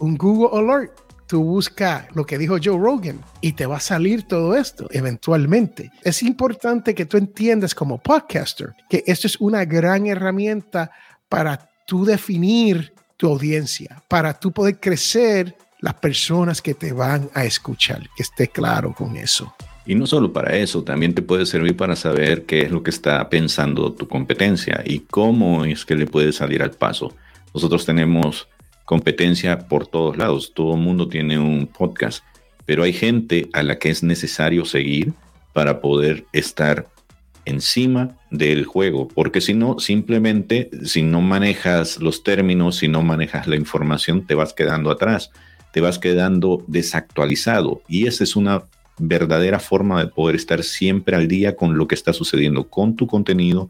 Un 0.00 0.16
Google 0.16 0.59
Alert, 0.59 0.93
tú 1.26 1.43
buscas 1.43 2.07
lo 2.14 2.25
que 2.25 2.38
dijo 2.38 2.57
Joe 2.62 2.78
Rogan 2.78 3.21
y 3.40 3.52
te 3.52 3.66
va 3.66 3.78
a 3.78 3.81
salir 3.81 4.25
todo 4.25 4.55
esto 4.55 4.87
eventualmente. 4.90 5.90
Es 6.02 6.23
importante 6.23 6.95
que 6.95 7.07
tú 7.07 7.16
entiendas 7.16 7.75
como 7.75 7.99
podcaster 7.99 8.75
que 8.88 9.02
esto 9.07 9.26
es 9.26 9.40
una 9.40 9.64
gran 9.64 10.07
herramienta 10.07 10.90
para 11.28 11.69
tú 11.87 12.05
definir 12.05 12.95
tu 13.16 13.28
audiencia, 13.28 14.02
para 14.09 14.38
tú 14.38 14.52
poder 14.52 14.78
crecer 14.78 15.57
las 15.81 15.95
personas 15.95 16.61
que 16.61 16.75
te 16.75 16.93
van 16.93 17.31
a 17.35 17.45
escuchar, 17.45 18.02
que 18.16 18.23
esté 18.23 18.49
claro 18.49 18.95
con 18.95 19.16
eso. 19.16 19.55
Y 19.87 19.95
no 19.95 20.07
solo 20.07 20.33
para 20.33 20.57
eso, 20.57 20.83
también 20.83 21.14
te 21.14 21.23
puede 21.23 21.47
servir 21.47 21.76
para 21.76 21.95
saber 21.95 22.45
qué 22.45 22.62
es 22.62 22.73
lo 22.73 22.83
que 22.83 22.90
está 22.90 23.28
pensando 23.28 23.93
tu 23.93 24.09
competencia 24.09 24.83
y 24.85 25.00
cómo 25.00 25.64
es 25.64 25.85
que 25.85 25.95
le 25.95 26.07
puede 26.07 26.33
salir 26.33 26.62
al 26.62 26.73
paso. 26.73 27.14
Nosotros 27.55 27.87
tenemos 27.87 28.49
competencia 28.85 29.61
por 29.69 29.87
todos 29.87 30.16
lados, 30.16 30.52
todo 30.55 30.75
el 30.75 30.81
mundo 30.81 31.09
tiene 31.09 31.38
un 31.38 31.69
podcast, 31.69 32.25
pero 32.64 32.83
hay 32.83 32.93
gente 32.93 33.49
a 33.52 33.62
la 33.62 33.78
que 33.78 33.90
es 33.90 34.02
necesario 34.02 34.64
seguir 34.64 35.12
para 35.52 35.81
poder 35.81 36.25
estar 36.33 36.88
encima 37.45 38.16
del 38.31 38.64
juego, 38.64 39.07
porque 39.07 39.40
si 39.40 39.55
no, 39.55 39.78
simplemente, 39.78 40.69
si 40.85 41.02
no 41.02 41.21
manejas 41.21 41.99
los 42.00 42.25
términos, 42.25 42.76
si 42.76 42.88
no 42.88 43.02
manejas 43.02 43.47
la 43.47 43.55
información, 43.55 44.26
te 44.26 44.35
vas 44.35 44.52
quedando 44.52 44.90
atrás, 44.90 45.31
te 45.73 45.81
vas 45.81 45.99
quedando 45.99 46.64
desactualizado. 46.66 47.83
Y 47.88 48.09
esa 48.09 48.25
es 48.25 48.35
una 48.35 48.64
verdadera 48.98 49.58
forma 49.58 50.02
de 50.02 50.10
poder 50.10 50.36
estar 50.36 50.62
siempre 50.62 51.16
al 51.16 51.28
día 51.28 51.56
con 51.56 51.76
lo 51.76 51.86
que 51.86 51.94
está 51.94 52.12
sucediendo 52.12 52.68
con 52.68 52.96
tu 52.96 53.06
contenido, 53.06 53.68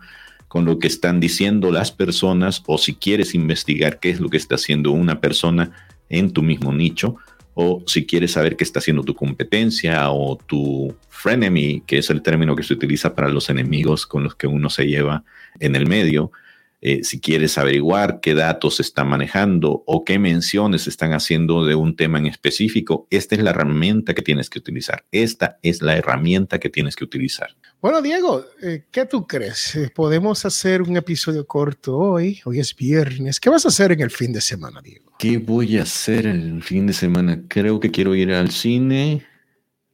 con 0.49 0.65
lo 0.65 0.79
que 0.79 0.87
están 0.87 1.21
diciendo 1.21 1.71
las 1.71 1.91
personas 1.91 2.63
o 2.67 2.79
si 2.79 2.95
quieres 2.95 3.35
investigar 3.35 3.99
qué 3.99 4.11
es 4.11 4.21
lo 4.21 4.29
que 4.29 4.37
está 4.37 4.55
haciendo 4.55 4.93
una 4.93 5.21
persona 5.21 5.73
en 6.09 6.33
tu 6.33 6.43
mismo 6.43 6.73
nicho 6.73 7.17
o 7.55 7.83
si 7.87 8.05
quieres 8.05 8.33
saber 8.33 8.57
qué 8.57 8.65
está 8.65 8.81
haciendo 8.81 9.03
tu 9.03 9.15
competencia 9.15 10.11
o 10.11 10.37
tu 10.37 10.95
frenemy, 11.09 11.83
que 11.87 11.99
es 11.99 12.11
el 12.11 12.23
término 12.23 12.55
que 12.55 12.63
se 12.63 12.75
utiliza 12.75 13.15
para 13.15 13.29
los 13.29 13.49
enemigos 13.49 14.07
con 14.07 14.25
los 14.25 14.35
que 14.35 14.47
uno 14.47 14.69
se 14.69 14.87
lleva 14.87 15.25
en 15.59 15.75
el 15.75 15.87
medio, 15.87 16.31
eh, 16.83 17.05
si 17.05 17.21
quieres 17.21 17.57
averiguar 17.57 18.21
qué 18.21 18.35
datos 18.35 18.77
se 18.77 18.83
están 18.83 19.09
manejando 19.09 19.83
o 19.87 20.05
qué 20.05 20.19
menciones 20.19 20.87
están 20.87 21.13
haciendo 21.15 21.65
de 21.65 21.75
un 21.75 21.97
tema 21.97 22.19
en 22.19 22.27
específico, 22.27 23.07
esta 23.11 23.35
es 23.35 23.43
la 23.43 23.51
herramienta 23.51 24.15
que 24.15 24.23
tienes 24.23 24.51
que 24.51 24.59
utilizar. 24.59 25.07
Esta 25.11 25.59
es 25.63 25.81
la 25.81 25.97
herramienta 25.97 26.59
que 26.59 26.69
tienes 26.69 26.95
que 26.95 27.05
utilizar. 27.05 27.57
Bueno, 27.81 28.03
Diego, 28.03 28.45
eh, 28.63 28.85
¿qué 28.91 29.07
tú 29.07 29.27
crees? 29.27 29.75
Eh, 29.77 29.91
¿Podemos 29.95 30.45
hacer 30.45 30.83
un 30.83 30.97
episodio 30.97 31.47
corto 31.47 31.97
hoy? 31.97 32.41
Hoy 32.45 32.61
es 32.61 32.77
viernes. 32.77 33.41
¿Qué 33.41 33.49
vas 33.49 33.65
a 33.65 33.69
hacer 33.69 33.93
en 33.93 34.01
el 34.01 34.11
fin 34.11 34.33
de 34.33 34.41
semana, 34.43 34.83
Diego? 34.83 35.13
¿Qué 35.19 35.39
voy 35.39 35.79
a 35.79 35.83
hacer 35.83 36.27
el 36.27 36.63
fin 36.63 36.87
de 36.87 36.93
semana? 36.93 37.43
Creo 37.49 37.81
que 37.81 37.91
quiero 37.91 38.15
ir 38.15 38.33
al 38.33 38.51
cine, 38.51 39.25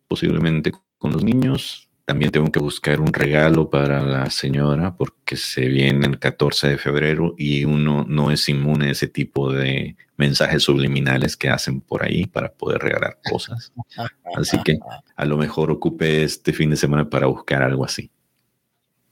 posiblemente 0.09 0.73
con 0.99 1.13
los 1.13 1.23
niños 1.23 1.89
También 2.13 2.31
tengo 2.31 2.53
que 2.53 2.61
buscar 2.61 3.01
un 3.01 3.11
regalo 3.11 3.71
para 3.71 4.03
la 4.03 4.29
señora 4.29 4.95
porque 4.95 5.35
se 5.35 5.67
viene 5.69 6.07
el 6.07 6.19
14 6.19 6.69
de 6.69 6.77
febrero 6.77 7.35
y 7.39 7.65
uno 7.65 8.05
no 8.07 8.31
es 8.31 8.51
inmune 8.51 8.89
a 8.89 8.91
ese 8.91 9.09
tipo 9.09 9.51
de 9.51 9.97
mensajes 10.19 10.63
subliminales 10.63 11.39
que 11.39 11.49
hacen 11.49 11.81
por 11.81 12.05
ahí 12.05 12.27
para 12.27 12.53
poder 12.53 12.83
regalar 12.83 13.19
cosas. 13.25 13.73
Así 14.37 14.59
que 14.63 14.79
a 15.17 15.25
lo 15.25 15.39
mejor 15.39 15.71
ocupe 15.71 16.23
este 16.23 16.53
fin 16.53 16.69
de 16.69 16.77
semana 16.77 17.09
para 17.09 17.29
buscar 17.29 17.63
algo 17.63 17.83
así. 17.83 18.11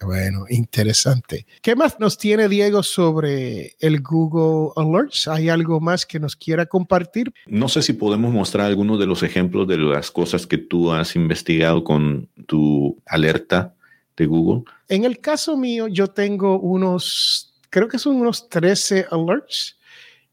Bueno, 0.03 0.47
interesante. 0.49 1.47
¿Qué 1.61 1.77
más 1.77 2.01
nos 2.01 2.17
tiene 2.17 2.49
Diego 2.49 2.83
sobre 2.83 3.77
el 3.81 4.01
Google 4.01 4.73
Alerts? 4.77 5.29
¿Hay 5.29 5.51
algo 5.51 5.79
más 5.79 6.07
que 6.07 6.19
nos 6.19 6.37
quiera 6.37 6.65
compartir? 6.65 7.35
No 7.47 7.69
sé 7.69 7.83
si 7.83 7.93
podemos 7.93 8.33
mostrar 8.33 8.67
algunos 8.67 8.99
de 8.99 9.05
los 9.05 9.23
ejemplos 9.23 9.69
de 9.69 9.77
las 9.77 10.11
cosas 10.11 10.47
que 10.47 10.57
tú 10.57 10.91
has 10.91 11.17
investigado 11.17 11.85
con 11.85 12.31
tu 12.47 12.99
alerta 13.05 13.75
de 14.17 14.25
Google. 14.25 14.65
En 14.89 15.05
el 15.05 15.21
caso 15.21 15.55
mío, 15.59 15.87
yo 15.87 16.09
tengo 16.09 16.59
unos, 16.59 17.55
creo 17.69 17.89
que 17.89 17.99
son 17.99 18.17
unos 18.17 18.49
13 18.49 19.07
alerts 19.11 19.77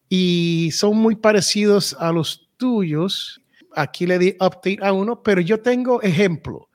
y 0.07 0.69
son 0.71 0.95
muy 0.95 1.17
parecidos 1.17 1.93
a 1.99 2.13
los 2.13 2.47
tuyos. 2.55 3.41
Aquí 3.75 4.07
le 4.07 4.17
di 4.17 4.29
update 4.39 4.79
a 4.81 4.93
uno, 4.93 5.21
pero 5.21 5.41
yo 5.41 5.59
tengo 5.59 6.01
ejemplo 6.01 6.66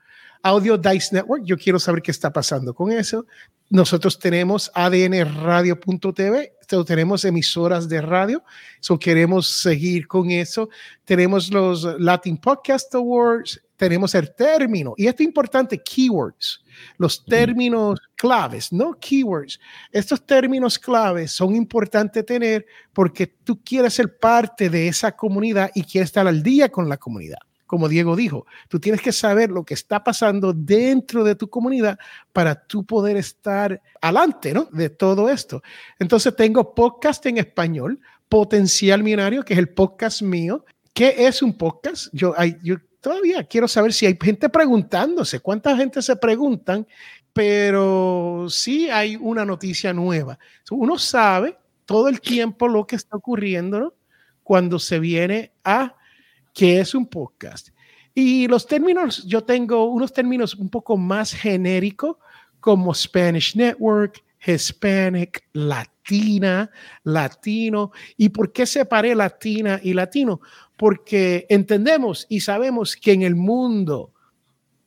Audio 0.45 0.77
Dice 0.77 1.15
Network, 1.15 1.45
yo 1.45 1.57
quiero 1.57 1.79
saber 1.79 2.03
qué 2.03 2.11
está 2.11 2.33
pasando 2.33 2.75
con 2.75 2.91
eso. 2.91 3.27
Nosotros 3.71 4.19
tenemos 4.19 4.73
adnradio.tv, 4.75 6.53
tenemos 6.85 7.25
emisoras 7.25 7.89
de 7.89 8.01
radio, 8.01 8.43
so 8.81 8.99
queremos 8.99 9.47
seguir 9.47 10.09
con 10.09 10.33
eso. 10.33 10.69
Tenemos 11.05 11.49
los 11.53 11.85
Latin 12.01 12.37
Podcast 12.39 12.93
Awards, 12.97 13.63
tenemos 13.77 14.17
el 14.17 14.35
término, 14.35 14.95
y 14.97 15.07
esto 15.07 15.23
es 15.23 15.29
importante, 15.29 15.81
keywords, 15.81 16.65
los 16.99 17.25
términos 17.25 18.01
claves, 18.17 18.73
no 18.73 18.99
keywords. 19.01 19.61
Estos 19.93 20.27
términos 20.27 20.77
claves 20.77 21.31
son 21.31 21.55
importantes 21.55 22.27
tener 22.27 22.67
porque 22.93 23.29
tú 23.29 23.63
quieres 23.63 23.95
ser 23.95 24.19
parte 24.19 24.69
de 24.69 24.89
esa 24.89 25.13
comunidad 25.13 25.71
y 25.73 25.85
quieres 25.85 26.09
estar 26.09 26.27
al 26.27 26.43
día 26.43 26.69
con 26.69 26.89
la 26.89 26.97
comunidad 26.97 27.39
como 27.73 27.89
Diego 27.89 28.15
dijo, 28.15 28.45
tú 28.69 28.79
tienes 28.79 29.01
que 29.01 29.13
saber 29.13 29.51
lo 29.51 29.65
que 29.65 29.73
está 29.73 30.05
pasando 30.05 30.53
dentro 30.53 31.25
de 31.25 31.37
tu 31.37 31.49
comunidad 31.49 31.99
para 32.31 32.55
tú 32.55 32.85
poder 32.85 33.17
estar 33.17 33.81
adelante, 33.99 34.53
¿no? 34.53 34.69
De 34.71 34.91
todo 34.91 35.31
esto. 35.31 35.63
Entonces 35.99 36.37
tengo 36.37 36.75
podcast 36.75 37.25
en 37.25 37.39
español, 37.39 37.99
Potencial 38.29 39.03
Millonario, 39.03 39.43
que 39.43 39.55
es 39.55 39.59
el 39.59 39.71
podcast 39.71 40.21
mío. 40.21 40.67
¿Qué 40.93 41.15
es 41.17 41.41
un 41.41 41.57
podcast? 41.57 42.09
Yo, 42.13 42.35
yo 42.63 42.77
todavía 43.01 43.43
quiero 43.45 43.67
saber 43.67 43.95
si 43.95 44.05
hay 44.05 44.19
gente 44.21 44.51
preguntándose, 44.51 45.41
cuánta 45.41 45.75
gente 45.75 46.03
se 46.03 46.17
preguntan, 46.17 46.87
pero 47.33 48.49
sí 48.51 48.91
hay 48.91 49.17
una 49.17 49.47
noticia 49.47 49.95
nueva. 49.95 50.39
Uno 50.71 50.99
sabe 50.99 51.57
todo 51.87 52.09
el 52.09 52.21
tiempo 52.21 52.69
lo 52.69 52.87
que 52.87 52.97
está 52.97 53.17
ocurriendo 53.17 53.95
cuando 54.43 54.79
se 54.79 54.99
viene 54.99 55.53
a 55.65 55.97
que 56.53 56.81
es 56.81 56.95
un 56.95 57.07
podcast. 57.07 57.69
Y 58.15 58.47
los 58.47 58.67
términos, 58.67 59.25
yo 59.25 59.43
tengo 59.43 59.87
unos 59.87 60.13
términos 60.13 60.55
un 60.55 60.69
poco 60.69 60.97
más 60.97 61.33
genéricos 61.33 62.17
como 62.61 62.95
Spanish 62.95 63.57
Network, 63.57 64.23
Hispanic, 64.45 65.45
Latina, 65.53 66.71
Latino. 67.05 67.93
¿Y 68.17 68.29
por 68.29 68.53
qué 68.53 68.67
separé 68.67 69.15
Latina 69.15 69.81
y 69.83 69.95
Latino? 69.95 70.41
Porque 70.77 71.47
entendemos 71.49 72.27
y 72.29 72.41
sabemos 72.41 72.97
que 72.97 73.13
en 73.13 73.23
el 73.23 73.37
mundo 73.37 74.13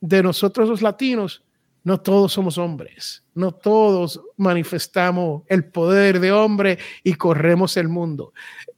de 0.00 0.22
nosotros 0.22 0.68
los 0.68 0.82
latinos 0.82 1.42
no 1.86 2.00
todos 2.00 2.32
somos 2.32 2.58
hombres, 2.58 3.22
no 3.32 3.52
todos 3.52 4.20
manifestamos 4.36 5.44
el 5.46 5.66
poder 5.66 6.18
de 6.18 6.32
hombre 6.32 6.80
y 7.04 7.14
corremos 7.14 7.76
el 7.76 7.88
mundo. 7.88 8.32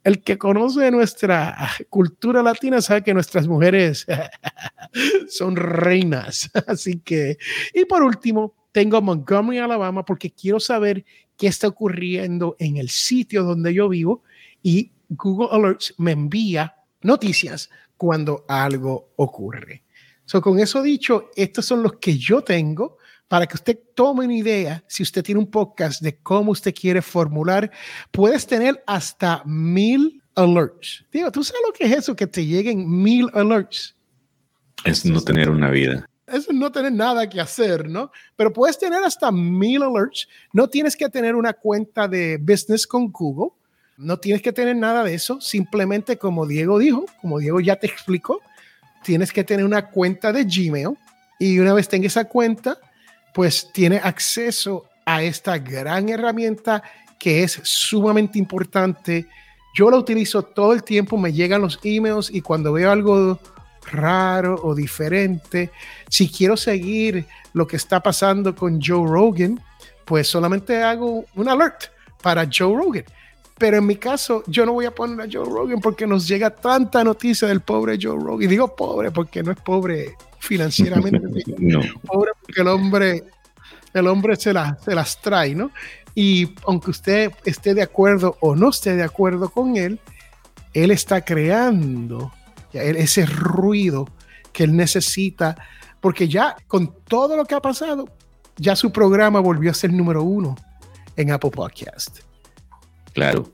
El 0.04 0.22
que 0.22 0.36
conoce 0.36 0.90
nuestra 0.90 1.56
cultura 1.88 2.42
latina 2.42 2.82
sabe 2.82 3.02
que 3.02 3.14
nuestras 3.14 3.48
mujeres 3.48 4.06
son 5.30 5.56
reinas. 5.56 6.50
Así 6.66 7.00
que, 7.00 7.38
y 7.72 7.86
por 7.86 8.02
último, 8.02 8.54
tengo 8.72 9.00
Montgomery, 9.00 9.56
Alabama, 9.56 10.04
porque 10.04 10.30
quiero 10.30 10.60
saber 10.60 11.06
qué 11.38 11.46
está 11.46 11.66
ocurriendo 11.66 12.56
en 12.58 12.76
el 12.76 12.90
sitio 12.90 13.42
donde 13.42 13.72
yo 13.72 13.88
vivo 13.88 14.22
y 14.62 14.92
Google 15.08 15.48
Alerts 15.50 15.94
me 15.96 16.12
envía 16.12 16.76
noticias 17.00 17.70
cuando 17.96 18.44
algo 18.48 19.12
ocurre. 19.16 19.82
So, 20.28 20.42
con 20.42 20.58
eso 20.58 20.82
dicho, 20.82 21.30
estos 21.36 21.64
son 21.64 21.82
los 21.82 21.94
que 21.94 22.18
yo 22.18 22.42
tengo 22.42 22.98
para 23.28 23.46
que 23.46 23.56
usted 23.56 23.78
tome 23.94 24.26
una 24.26 24.34
idea, 24.34 24.84
si 24.86 25.02
usted 25.02 25.24
tiene 25.24 25.40
un 25.40 25.50
podcast 25.50 26.02
de 26.02 26.18
cómo 26.18 26.52
usted 26.52 26.74
quiere 26.74 27.00
formular, 27.00 27.70
puedes 28.10 28.46
tener 28.46 28.84
hasta 28.86 29.42
mil 29.46 30.22
alerts. 30.34 31.06
Digo, 31.10 31.32
¿tú 31.32 31.42
sabes 31.42 31.62
lo 31.66 31.72
que 31.72 31.84
es 31.86 31.92
eso? 31.92 32.14
Que 32.14 32.26
te 32.26 32.44
lleguen 32.44 32.86
mil 33.02 33.30
alerts. 33.32 33.96
Es 34.84 35.06
no 35.06 35.18
tener 35.22 35.48
una 35.48 35.70
vida. 35.70 36.06
Es 36.26 36.52
no 36.52 36.70
tener 36.70 36.92
nada 36.92 37.26
que 37.26 37.40
hacer, 37.40 37.88
¿no? 37.88 38.10
Pero 38.36 38.52
puedes 38.52 38.78
tener 38.78 39.02
hasta 39.02 39.32
mil 39.32 39.82
alerts. 39.82 40.28
No 40.52 40.68
tienes 40.68 40.94
que 40.94 41.08
tener 41.08 41.36
una 41.36 41.54
cuenta 41.54 42.06
de 42.06 42.36
business 42.36 42.86
con 42.86 43.10
Google. 43.10 43.52
No 43.96 44.18
tienes 44.18 44.42
que 44.42 44.52
tener 44.52 44.76
nada 44.76 45.04
de 45.04 45.14
eso. 45.14 45.40
Simplemente, 45.40 46.18
como 46.18 46.44
Diego 46.46 46.78
dijo, 46.78 47.06
como 47.22 47.38
Diego 47.38 47.60
ya 47.60 47.76
te 47.76 47.86
explicó, 47.86 48.42
tienes 49.02 49.32
que 49.32 49.44
tener 49.44 49.64
una 49.64 49.86
cuenta 49.86 50.32
de 50.32 50.44
Gmail. 50.44 50.96
Y 51.38 51.58
una 51.58 51.74
vez 51.74 51.88
tenga 51.88 52.06
esa 52.06 52.24
cuenta, 52.24 52.78
pues 53.32 53.70
tiene 53.72 54.00
acceso 54.02 54.86
a 55.04 55.22
esta 55.22 55.58
gran 55.58 56.08
herramienta 56.08 56.82
que 57.18 57.42
es 57.42 57.60
sumamente 57.62 58.38
importante. 58.38 59.26
Yo 59.74 59.90
la 59.90 59.96
utilizo 59.96 60.42
todo 60.42 60.72
el 60.72 60.82
tiempo, 60.82 61.16
me 61.16 61.32
llegan 61.32 61.62
los 61.62 61.78
emails 61.82 62.30
y 62.32 62.40
cuando 62.40 62.72
veo 62.72 62.90
algo 62.90 63.38
raro 63.90 64.60
o 64.62 64.74
diferente, 64.74 65.70
si 66.08 66.28
quiero 66.28 66.56
seguir 66.56 67.26
lo 67.52 67.66
que 67.66 67.76
está 67.76 68.02
pasando 68.02 68.54
con 68.54 68.80
Joe 68.82 69.08
Rogan, 69.08 69.60
pues 70.04 70.28
solamente 70.28 70.82
hago 70.82 71.24
un 71.34 71.48
alert 71.48 71.84
para 72.22 72.48
Joe 72.52 72.76
Rogan. 72.76 73.04
Pero 73.58 73.78
en 73.78 73.86
mi 73.86 73.96
caso, 73.96 74.44
yo 74.46 74.64
no 74.64 74.72
voy 74.72 74.86
a 74.86 74.94
poner 74.94 75.20
a 75.20 75.30
Joe 75.30 75.44
Rogan 75.44 75.80
porque 75.80 76.06
nos 76.06 76.28
llega 76.28 76.50
tanta 76.50 77.02
noticia 77.02 77.48
del 77.48 77.60
pobre 77.60 77.98
Joe 78.00 78.16
Rogan. 78.18 78.42
Y 78.42 78.46
digo 78.46 78.74
pobre 78.74 79.10
porque 79.10 79.42
no 79.42 79.50
es 79.50 79.58
pobre 79.58 80.14
financieramente. 80.38 81.20
no. 81.58 81.80
Pobre 82.06 82.32
porque 82.40 82.60
el 82.60 82.68
hombre, 82.68 83.24
el 83.92 84.06
hombre 84.06 84.36
se, 84.36 84.52
se 84.84 84.94
las 84.94 85.20
trae, 85.20 85.54
¿no? 85.54 85.72
Y 86.14 86.54
aunque 86.66 86.90
usted 86.90 87.32
esté 87.44 87.74
de 87.74 87.82
acuerdo 87.82 88.36
o 88.40 88.54
no 88.54 88.70
esté 88.70 88.94
de 88.94 89.02
acuerdo 89.02 89.50
con 89.50 89.76
él, 89.76 90.00
él 90.72 90.90
está 90.90 91.24
creando 91.24 92.32
ese 92.72 93.26
ruido 93.26 94.08
que 94.52 94.64
él 94.64 94.76
necesita, 94.76 95.56
porque 96.00 96.28
ya 96.28 96.56
con 96.66 96.92
todo 97.04 97.36
lo 97.36 97.44
que 97.44 97.54
ha 97.54 97.60
pasado, 97.60 98.08
ya 98.56 98.76
su 98.76 98.92
programa 98.92 99.40
volvió 99.40 99.70
a 99.70 99.74
ser 99.74 99.92
número 99.92 100.22
uno 100.22 100.56
en 101.16 101.30
Apple 101.30 101.50
Podcast. 101.50 102.27
Claro. 103.18 103.52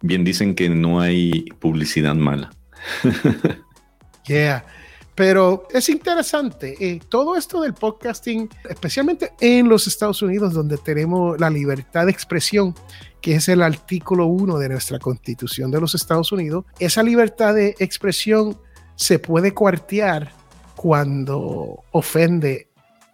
Bien 0.00 0.24
dicen 0.24 0.54
que 0.54 0.70
no 0.70 1.02
hay 1.02 1.44
publicidad 1.60 2.14
mala. 2.14 2.50
yeah. 4.26 4.64
Pero 5.14 5.68
es 5.70 5.90
interesante, 5.90 6.74
eh, 6.80 6.98
todo 7.10 7.36
esto 7.36 7.60
del 7.60 7.74
podcasting, 7.74 8.48
especialmente 8.70 9.34
en 9.38 9.68
los 9.68 9.86
Estados 9.86 10.22
Unidos, 10.22 10.54
donde 10.54 10.78
tenemos 10.78 11.38
la 11.38 11.50
libertad 11.50 12.06
de 12.06 12.12
expresión, 12.12 12.74
que 13.20 13.34
es 13.34 13.50
el 13.50 13.60
artículo 13.60 14.24
1 14.28 14.56
de 14.56 14.70
nuestra 14.70 14.98
constitución 14.98 15.70
de 15.70 15.82
los 15.82 15.94
Estados 15.94 16.32
Unidos, 16.32 16.64
esa 16.78 17.02
libertad 17.02 17.54
de 17.54 17.74
expresión 17.78 18.58
se 18.96 19.18
puede 19.18 19.52
cuartear 19.52 20.32
cuando 20.74 21.84
ofende 21.90 22.70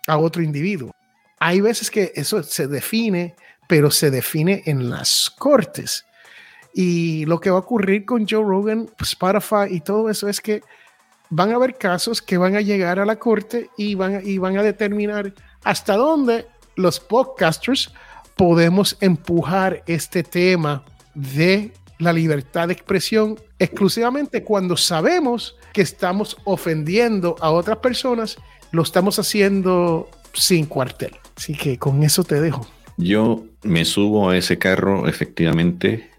a 0.06 0.16
otro 0.16 0.42
individuo. 0.42 0.92
Hay 1.40 1.60
veces 1.60 1.90
que 1.90 2.12
eso 2.14 2.44
se 2.44 2.68
define, 2.68 3.34
pero 3.68 3.92
se 3.92 4.10
define 4.10 4.64
en 4.66 4.90
las 4.90 5.30
cortes. 5.30 6.04
Y 6.74 7.24
lo 7.26 7.38
que 7.38 7.50
va 7.50 7.58
a 7.58 7.60
ocurrir 7.60 8.04
con 8.04 8.26
Joe 8.26 8.42
Rogan, 8.42 8.90
Spotify 9.00 9.66
y 9.70 9.80
todo 9.80 10.10
eso 10.10 10.28
es 10.28 10.40
que 10.40 10.62
van 11.30 11.52
a 11.52 11.56
haber 11.56 11.76
casos 11.76 12.20
que 12.20 12.38
van 12.38 12.56
a 12.56 12.60
llegar 12.60 12.98
a 12.98 13.04
la 13.04 13.16
corte 13.16 13.70
y 13.76 13.94
van, 13.94 14.22
y 14.24 14.38
van 14.38 14.58
a 14.58 14.62
determinar 14.62 15.32
hasta 15.62 15.96
dónde 15.96 16.46
los 16.74 16.98
podcasters 16.98 17.92
podemos 18.36 18.96
empujar 19.00 19.82
este 19.86 20.22
tema 20.22 20.84
de 21.14 21.72
la 21.98 22.12
libertad 22.12 22.68
de 22.68 22.74
expresión 22.74 23.38
exclusivamente 23.58 24.44
cuando 24.44 24.76
sabemos 24.76 25.56
que 25.72 25.82
estamos 25.82 26.36
ofendiendo 26.44 27.36
a 27.40 27.50
otras 27.50 27.78
personas, 27.78 28.36
lo 28.70 28.82
estamos 28.82 29.18
haciendo 29.18 30.08
sin 30.32 30.66
cuartel. 30.66 31.16
Así 31.36 31.54
que 31.54 31.78
con 31.78 32.02
eso 32.04 32.22
te 32.22 32.40
dejo. 32.40 32.66
Yo 32.98 33.46
me 33.62 33.84
subo 33.84 34.28
a 34.28 34.36
ese 34.36 34.58
carro, 34.58 35.08
efectivamente, 35.08 36.10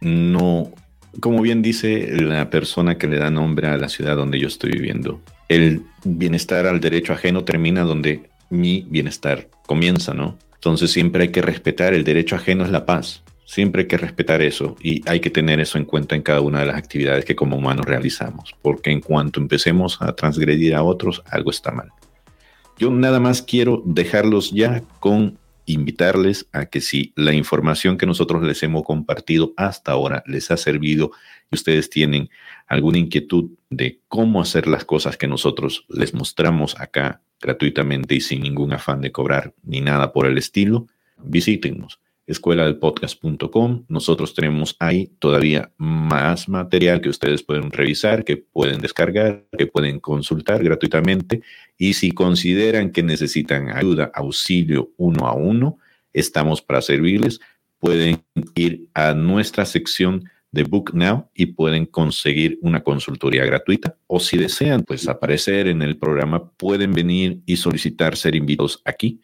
no 0.00 0.72
como 1.20 1.42
bien 1.42 1.62
dice 1.62 2.08
la 2.20 2.50
persona 2.50 2.96
que 2.96 3.08
le 3.08 3.18
da 3.18 3.30
nombre 3.30 3.68
a 3.68 3.76
la 3.76 3.88
ciudad 3.88 4.16
donde 4.16 4.38
yo 4.38 4.48
estoy 4.48 4.70
viviendo, 4.70 5.20
el 5.48 5.82
bienestar 6.04 6.66
al 6.66 6.80
derecho 6.80 7.12
ajeno 7.12 7.44
termina 7.44 7.82
donde 7.82 8.28
mi 8.50 8.86
bienestar 8.88 9.48
comienza, 9.66 10.14
¿no? 10.14 10.38
Entonces 10.54 10.90
siempre 10.90 11.24
hay 11.24 11.28
que 11.30 11.42
respetar 11.42 11.94
el 11.94 12.04
derecho 12.04 12.36
ajeno 12.36 12.64
es 12.64 12.70
la 12.70 12.86
paz. 12.86 13.22
Siempre 13.44 13.82
hay 13.82 13.88
que 13.88 13.96
respetar 13.96 14.42
eso 14.42 14.76
y 14.82 15.02
hay 15.08 15.20
que 15.20 15.30
tener 15.30 15.58
eso 15.58 15.78
en 15.78 15.86
cuenta 15.86 16.14
en 16.14 16.20
cada 16.20 16.42
una 16.42 16.60
de 16.60 16.66
las 16.66 16.76
actividades 16.76 17.24
que 17.24 17.34
como 17.34 17.56
humanos 17.56 17.86
realizamos, 17.86 18.54
porque 18.60 18.90
en 18.90 19.00
cuanto 19.00 19.40
empecemos 19.40 19.96
a 20.02 20.14
transgredir 20.14 20.74
a 20.74 20.82
otros, 20.82 21.22
algo 21.30 21.50
está 21.50 21.70
mal. 21.70 21.88
Yo 22.78 22.90
nada 22.90 23.20
más 23.20 23.40
quiero 23.40 23.82
dejarlos 23.86 24.50
ya 24.50 24.82
con 25.00 25.38
invitarles 25.72 26.48
a 26.52 26.66
que 26.66 26.80
si 26.80 27.12
la 27.16 27.32
información 27.32 27.98
que 27.98 28.06
nosotros 28.06 28.42
les 28.42 28.62
hemos 28.62 28.82
compartido 28.84 29.52
hasta 29.56 29.92
ahora 29.92 30.22
les 30.26 30.50
ha 30.50 30.56
servido 30.56 31.10
y 31.50 31.56
ustedes 31.56 31.90
tienen 31.90 32.30
alguna 32.66 32.98
inquietud 32.98 33.50
de 33.70 34.00
cómo 34.08 34.40
hacer 34.40 34.66
las 34.66 34.84
cosas 34.84 35.16
que 35.16 35.28
nosotros 35.28 35.84
les 35.88 36.14
mostramos 36.14 36.78
acá 36.80 37.22
gratuitamente 37.40 38.14
y 38.14 38.20
sin 38.20 38.42
ningún 38.42 38.72
afán 38.72 39.00
de 39.00 39.12
cobrar 39.12 39.54
ni 39.62 39.80
nada 39.80 40.12
por 40.12 40.26
el 40.26 40.38
estilo, 40.38 40.86
visítenos 41.18 42.00
escuela 42.28 42.64
del 42.64 42.76
podcast.com. 42.76 43.86
Nosotros 43.88 44.34
tenemos 44.34 44.76
ahí 44.78 45.10
todavía 45.18 45.72
más 45.78 46.48
material 46.48 47.00
que 47.00 47.08
ustedes 47.08 47.42
pueden 47.42 47.72
revisar, 47.72 48.22
que 48.24 48.36
pueden 48.36 48.80
descargar, 48.80 49.46
que 49.56 49.66
pueden 49.66 49.98
consultar 49.98 50.62
gratuitamente. 50.62 51.42
Y 51.78 51.94
si 51.94 52.12
consideran 52.12 52.92
que 52.92 53.02
necesitan 53.02 53.70
ayuda, 53.70 54.10
auxilio 54.14 54.90
uno 54.98 55.26
a 55.26 55.32
uno, 55.32 55.78
estamos 56.12 56.60
para 56.60 56.82
servirles. 56.82 57.40
Pueden 57.78 58.22
ir 58.54 58.88
a 58.92 59.14
nuestra 59.14 59.64
sección 59.64 60.28
de 60.50 60.64
Book 60.64 60.92
Now 60.94 61.30
y 61.34 61.46
pueden 61.46 61.86
conseguir 61.86 62.58
una 62.60 62.82
consultoría 62.82 63.46
gratuita. 63.46 63.96
O 64.06 64.20
si 64.20 64.36
desean, 64.36 64.82
pues 64.82 65.08
aparecer 65.08 65.66
en 65.66 65.80
el 65.80 65.96
programa, 65.96 66.50
pueden 66.50 66.92
venir 66.92 67.40
y 67.46 67.56
solicitar 67.56 68.16
ser 68.16 68.34
invitados 68.34 68.82
aquí. 68.84 69.22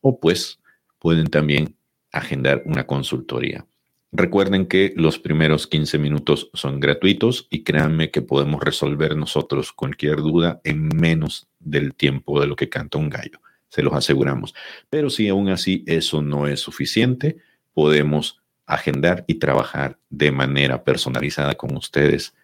O 0.00 0.20
pues 0.20 0.60
pueden 1.00 1.26
también 1.26 1.74
agendar 2.18 2.62
una 2.66 2.86
consultoría. 2.86 3.66
Recuerden 4.12 4.66
que 4.66 4.92
los 4.96 5.18
primeros 5.18 5.66
15 5.66 5.98
minutos 5.98 6.48
son 6.54 6.78
gratuitos 6.78 7.48
y 7.50 7.64
créanme 7.64 8.12
que 8.12 8.22
podemos 8.22 8.62
resolver 8.62 9.16
nosotros 9.16 9.72
cualquier 9.72 10.18
duda 10.18 10.60
en 10.62 10.88
menos 10.88 11.48
del 11.58 11.94
tiempo 11.94 12.40
de 12.40 12.46
lo 12.46 12.54
que 12.54 12.68
canta 12.68 12.98
un 12.98 13.10
gallo, 13.10 13.40
se 13.68 13.82
los 13.82 13.92
aseguramos. 13.92 14.54
Pero 14.88 15.10
si 15.10 15.28
aún 15.28 15.48
así 15.48 15.82
eso 15.88 16.22
no 16.22 16.46
es 16.46 16.60
suficiente, 16.60 17.38
podemos 17.72 18.40
agendar 18.66 19.24
y 19.26 19.34
trabajar 19.34 19.98
de 20.10 20.30
manera 20.30 20.84
personalizada 20.84 21.54
con 21.56 21.76
ustedes 21.76 22.34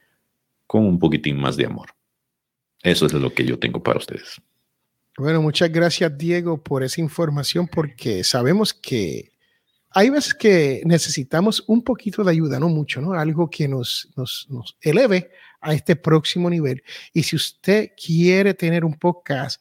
con 0.66 0.84
un 0.84 0.98
poquitín 0.98 1.38
más 1.38 1.56
de 1.56 1.66
amor. 1.66 1.90
Eso 2.82 3.06
es 3.06 3.12
lo 3.12 3.32
que 3.32 3.44
yo 3.44 3.58
tengo 3.58 3.82
para 3.82 3.98
ustedes. 3.98 4.40
Bueno, 5.16 5.42
muchas 5.42 5.70
gracias 5.70 6.16
Diego 6.16 6.62
por 6.62 6.82
esa 6.82 7.00
información 7.00 7.68
porque 7.68 8.24
sabemos 8.24 8.72
que 8.72 9.29
hay 9.90 10.10
veces 10.10 10.34
que 10.34 10.82
necesitamos 10.84 11.64
un 11.66 11.82
poquito 11.82 12.22
de 12.22 12.30
ayuda, 12.30 12.60
no 12.60 12.68
mucho, 12.68 13.00
¿no? 13.00 13.12
Algo 13.14 13.50
que 13.50 13.66
nos, 13.68 14.08
nos, 14.16 14.46
nos 14.48 14.76
eleve 14.80 15.30
a 15.60 15.74
este 15.74 15.96
próximo 15.96 16.48
nivel. 16.48 16.82
Y 17.12 17.22
si 17.24 17.36
usted 17.36 17.90
quiere 17.96 18.54
tener 18.54 18.84
un 18.84 18.94
podcast 18.94 19.60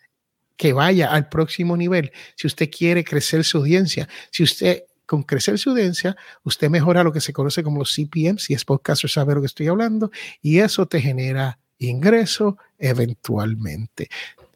que 0.56 0.74
vaya 0.74 1.12
al 1.12 1.30
próximo 1.30 1.76
nivel, 1.76 2.12
si 2.36 2.48
usted 2.48 2.70
quiere 2.70 3.04
crecer 3.04 3.44
su 3.44 3.60
audiencia, 3.60 4.08
si 4.32 4.44
usted 4.44 4.84
con 5.06 5.24
crecer 5.24 5.58
su 5.58 5.72
audiencia, 5.72 6.16
usted 6.44 6.70
mejora 6.70 7.04
lo 7.04 7.12
que 7.12 7.20
se 7.20 7.34
conoce 7.34 7.64
como 7.64 7.80
los 7.80 7.96
CPM, 7.96 8.38
si 8.38 8.54
es 8.54 8.64
podcaster 8.64 9.10
sabe 9.10 9.34
lo 9.34 9.42
que 9.42 9.48
estoy 9.48 9.68
hablando, 9.68 10.12
y 10.40 10.60
eso 10.60 10.86
te 10.86 11.02
genera 11.02 11.58
ingreso 11.80 12.58
eventualmente. 12.78 14.08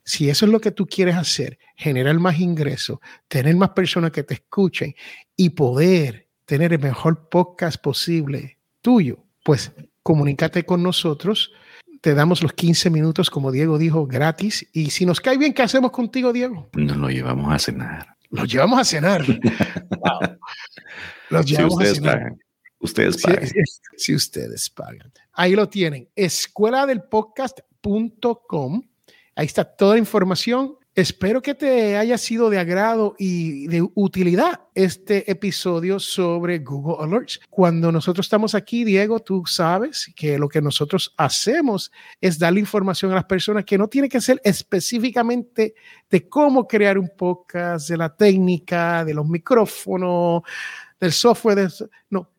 Si 0.05 0.29
eso 0.29 0.45
es 0.45 0.51
lo 0.51 0.59
que 0.59 0.71
tú 0.71 0.85
quieres 0.85 1.15
hacer, 1.15 1.57
generar 1.75 2.19
más 2.19 2.39
ingresos, 2.39 2.99
tener 3.27 3.55
más 3.55 3.69
personas 3.69 4.11
que 4.11 4.23
te 4.23 4.35
escuchen 4.35 4.93
y 5.35 5.51
poder 5.51 6.27
tener 6.45 6.73
el 6.73 6.79
mejor 6.79 7.29
podcast 7.29 7.81
posible 7.81 8.59
tuyo, 8.81 9.23
pues 9.43 9.71
comunícate 10.01 10.65
con 10.65 10.83
nosotros. 10.83 11.51
Te 12.01 12.13
damos 12.13 12.43
los 12.43 12.51
15 12.51 12.89
minutos, 12.89 13.29
como 13.29 13.51
Diego 13.51 13.77
dijo, 13.77 14.05
gratis. 14.05 14.67
Y 14.73 14.89
si 14.89 15.05
nos 15.05 15.21
cae 15.21 15.37
bien, 15.37 15.53
¿qué 15.53 15.61
hacemos 15.61 15.91
contigo, 15.91 16.33
Diego? 16.33 16.69
Nos 16.73 16.97
lo 16.97 17.09
llevamos 17.09 17.53
a 17.53 17.59
cenar. 17.59 18.17
Lo 18.29 18.43
llevamos 18.43 18.79
a 18.79 18.83
cenar. 18.83 19.23
Los 21.29 21.45
llevamos 21.45 21.75
si 21.75 21.79
ustedes 21.79 21.91
a 21.91 21.95
cenar. 21.95 22.17
Pagan. 22.17 22.39
Ustedes 22.79 23.21
pagan. 23.21 23.47
Si, 23.47 23.53
si 23.95 24.15
ustedes 24.15 24.69
pagan. 24.69 25.13
Ahí 25.31 25.55
lo 25.55 25.69
tienen. 25.69 26.09
Escuela 26.15 26.85
del 26.85 27.03
podcast.com 27.03 28.83
Ahí 29.35 29.47
está 29.47 29.63
toda 29.63 29.93
la 29.93 29.99
información. 29.99 30.77
Espero 30.95 31.41
que 31.41 31.55
te 31.55 31.97
haya 31.97 32.19
sido 32.19 32.51
de 32.51 32.59
agrado 32.59 33.15
y 33.17 33.65
de 33.65 33.81
utilidad 33.95 34.61
este 34.75 35.29
episodio 35.31 35.99
sobre 35.99 36.59
Google 36.59 37.03
Alerts. 37.03 37.39
Cuando 37.49 37.91
nosotros 37.91 38.27
estamos 38.27 38.53
aquí, 38.53 38.83
Diego, 38.83 39.19
tú 39.19 39.43
sabes 39.47 40.13
que 40.15 40.37
lo 40.37 40.47
que 40.47 40.61
nosotros 40.61 41.15
hacemos 41.17 41.91
es 42.21 42.37
darle 42.37 42.59
información 42.59 43.11
a 43.11 43.15
las 43.15 43.25
personas 43.25 43.65
que 43.65 43.75
no 43.75 43.87
tiene 43.87 44.07
que 44.07 44.21
ser 44.21 44.39
específicamente 44.43 45.73
de 46.11 46.29
cómo 46.29 46.67
crear 46.67 46.99
un 46.99 47.09
podcast, 47.17 47.89
de 47.89 47.97
la 47.97 48.15
técnica, 48.15 49.03
de 49.03 49.15
los 49.15 49.27
micrófonos, 49.27 50.43
del 50.99 51.11
software. 51.11 51.71
No, 52.11 52.29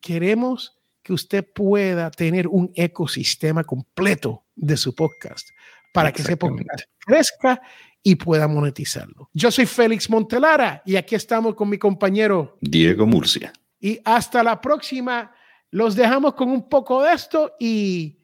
queremos 0.00 0.78
que 1.02 1.12
usted 1.12 1.44
pueda 1.52 2.12
tener 2.12 2.46
un 2.46 2.70
ecosistema 2.76 3.64
completo 3.64 4.44
de 4.54 4.76
su 4.76 4.94
podcast 4.94 5.48
para 5.94 6.10
que 6.10 6.22
ese 6.22 6.36
podcast 6.36 6.82
crezca 6.98 7.62
y 8.02 8.16
pueda 8.16 8.48
monetizarlo. 8.48 9.30
Yo 9.32 9.52
soy 9.52 9.64
Félix 9.64 10.10
Montelara 10.10 10.82
y 10.84 10.96
aquí 10.96 11.14
estamos 11.14 11.54
con 11.54 11.68
mi 11.68 11.78
compañero 11.78 12.58
Diego 12.60 13.06
Murcia. 13.06 13.52
Y 13.78 14.00
hasta 14.04 14.42
la 14.42 14.60
próxima. 14.60 15.32
Los 15.70 15.94
dejamos 15.94 16.34
con 16.34 16.50
un 16.50 16.68
poco 16.68 17.02
de 17.02 17.12
esto 17.12 17.52
y 17.60 18.18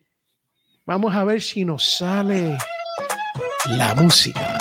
vamos 0.85 1.14
a 1.14 1.24
ver 1.24 1.40
si 1.40 1.64
nos 1.64 1.96
sale 1.96 2.59
la 3.66 3.94
música. 3.94 4.59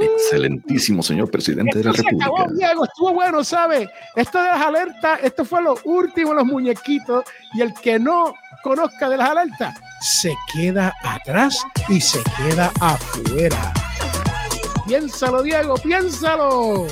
Excelentísimo, 0.00 1.02
señor 1.02 1.30
presidente 1.30 1.78
de 1.78 1.84
la 1.84 1.92
República. 1.92 2.26
Acabó, 2.26 2.52
Diego, 2.52 2.84
estuvo 2.84 3.12
bueno, 3.12 3.44
¿sabe? 3.44 3.88
Esto 4.14 4.42
de 4.42 4.48
las 4.48 4.60
alertas, 4.60 5.20
esto 5.22 5.44
fue 5.44 5.62
lo 5.62 5.78
último 5.84 6.34
los 6.34 6.44
muñequitos 6.44 7.24
y 7.54 7.62
el 7.62 7.74
que 7.74 7.98
no 7.98 8.34
conozca 8.62 9.08
de 9.08 9.16
las 9.16 9.30
alertas 9.30 9.74
se 10.00 10.34
queda 10.52 10.94
atrás 11.02 11.58
y 11.88 12.00
se 12.00 12.22
queda 12.36 12.72
afuera. 12.80 13.72
Piénsalo, 14.86 15.42
Diego, 15.42 15.74
piénsalo. 15.76 16.86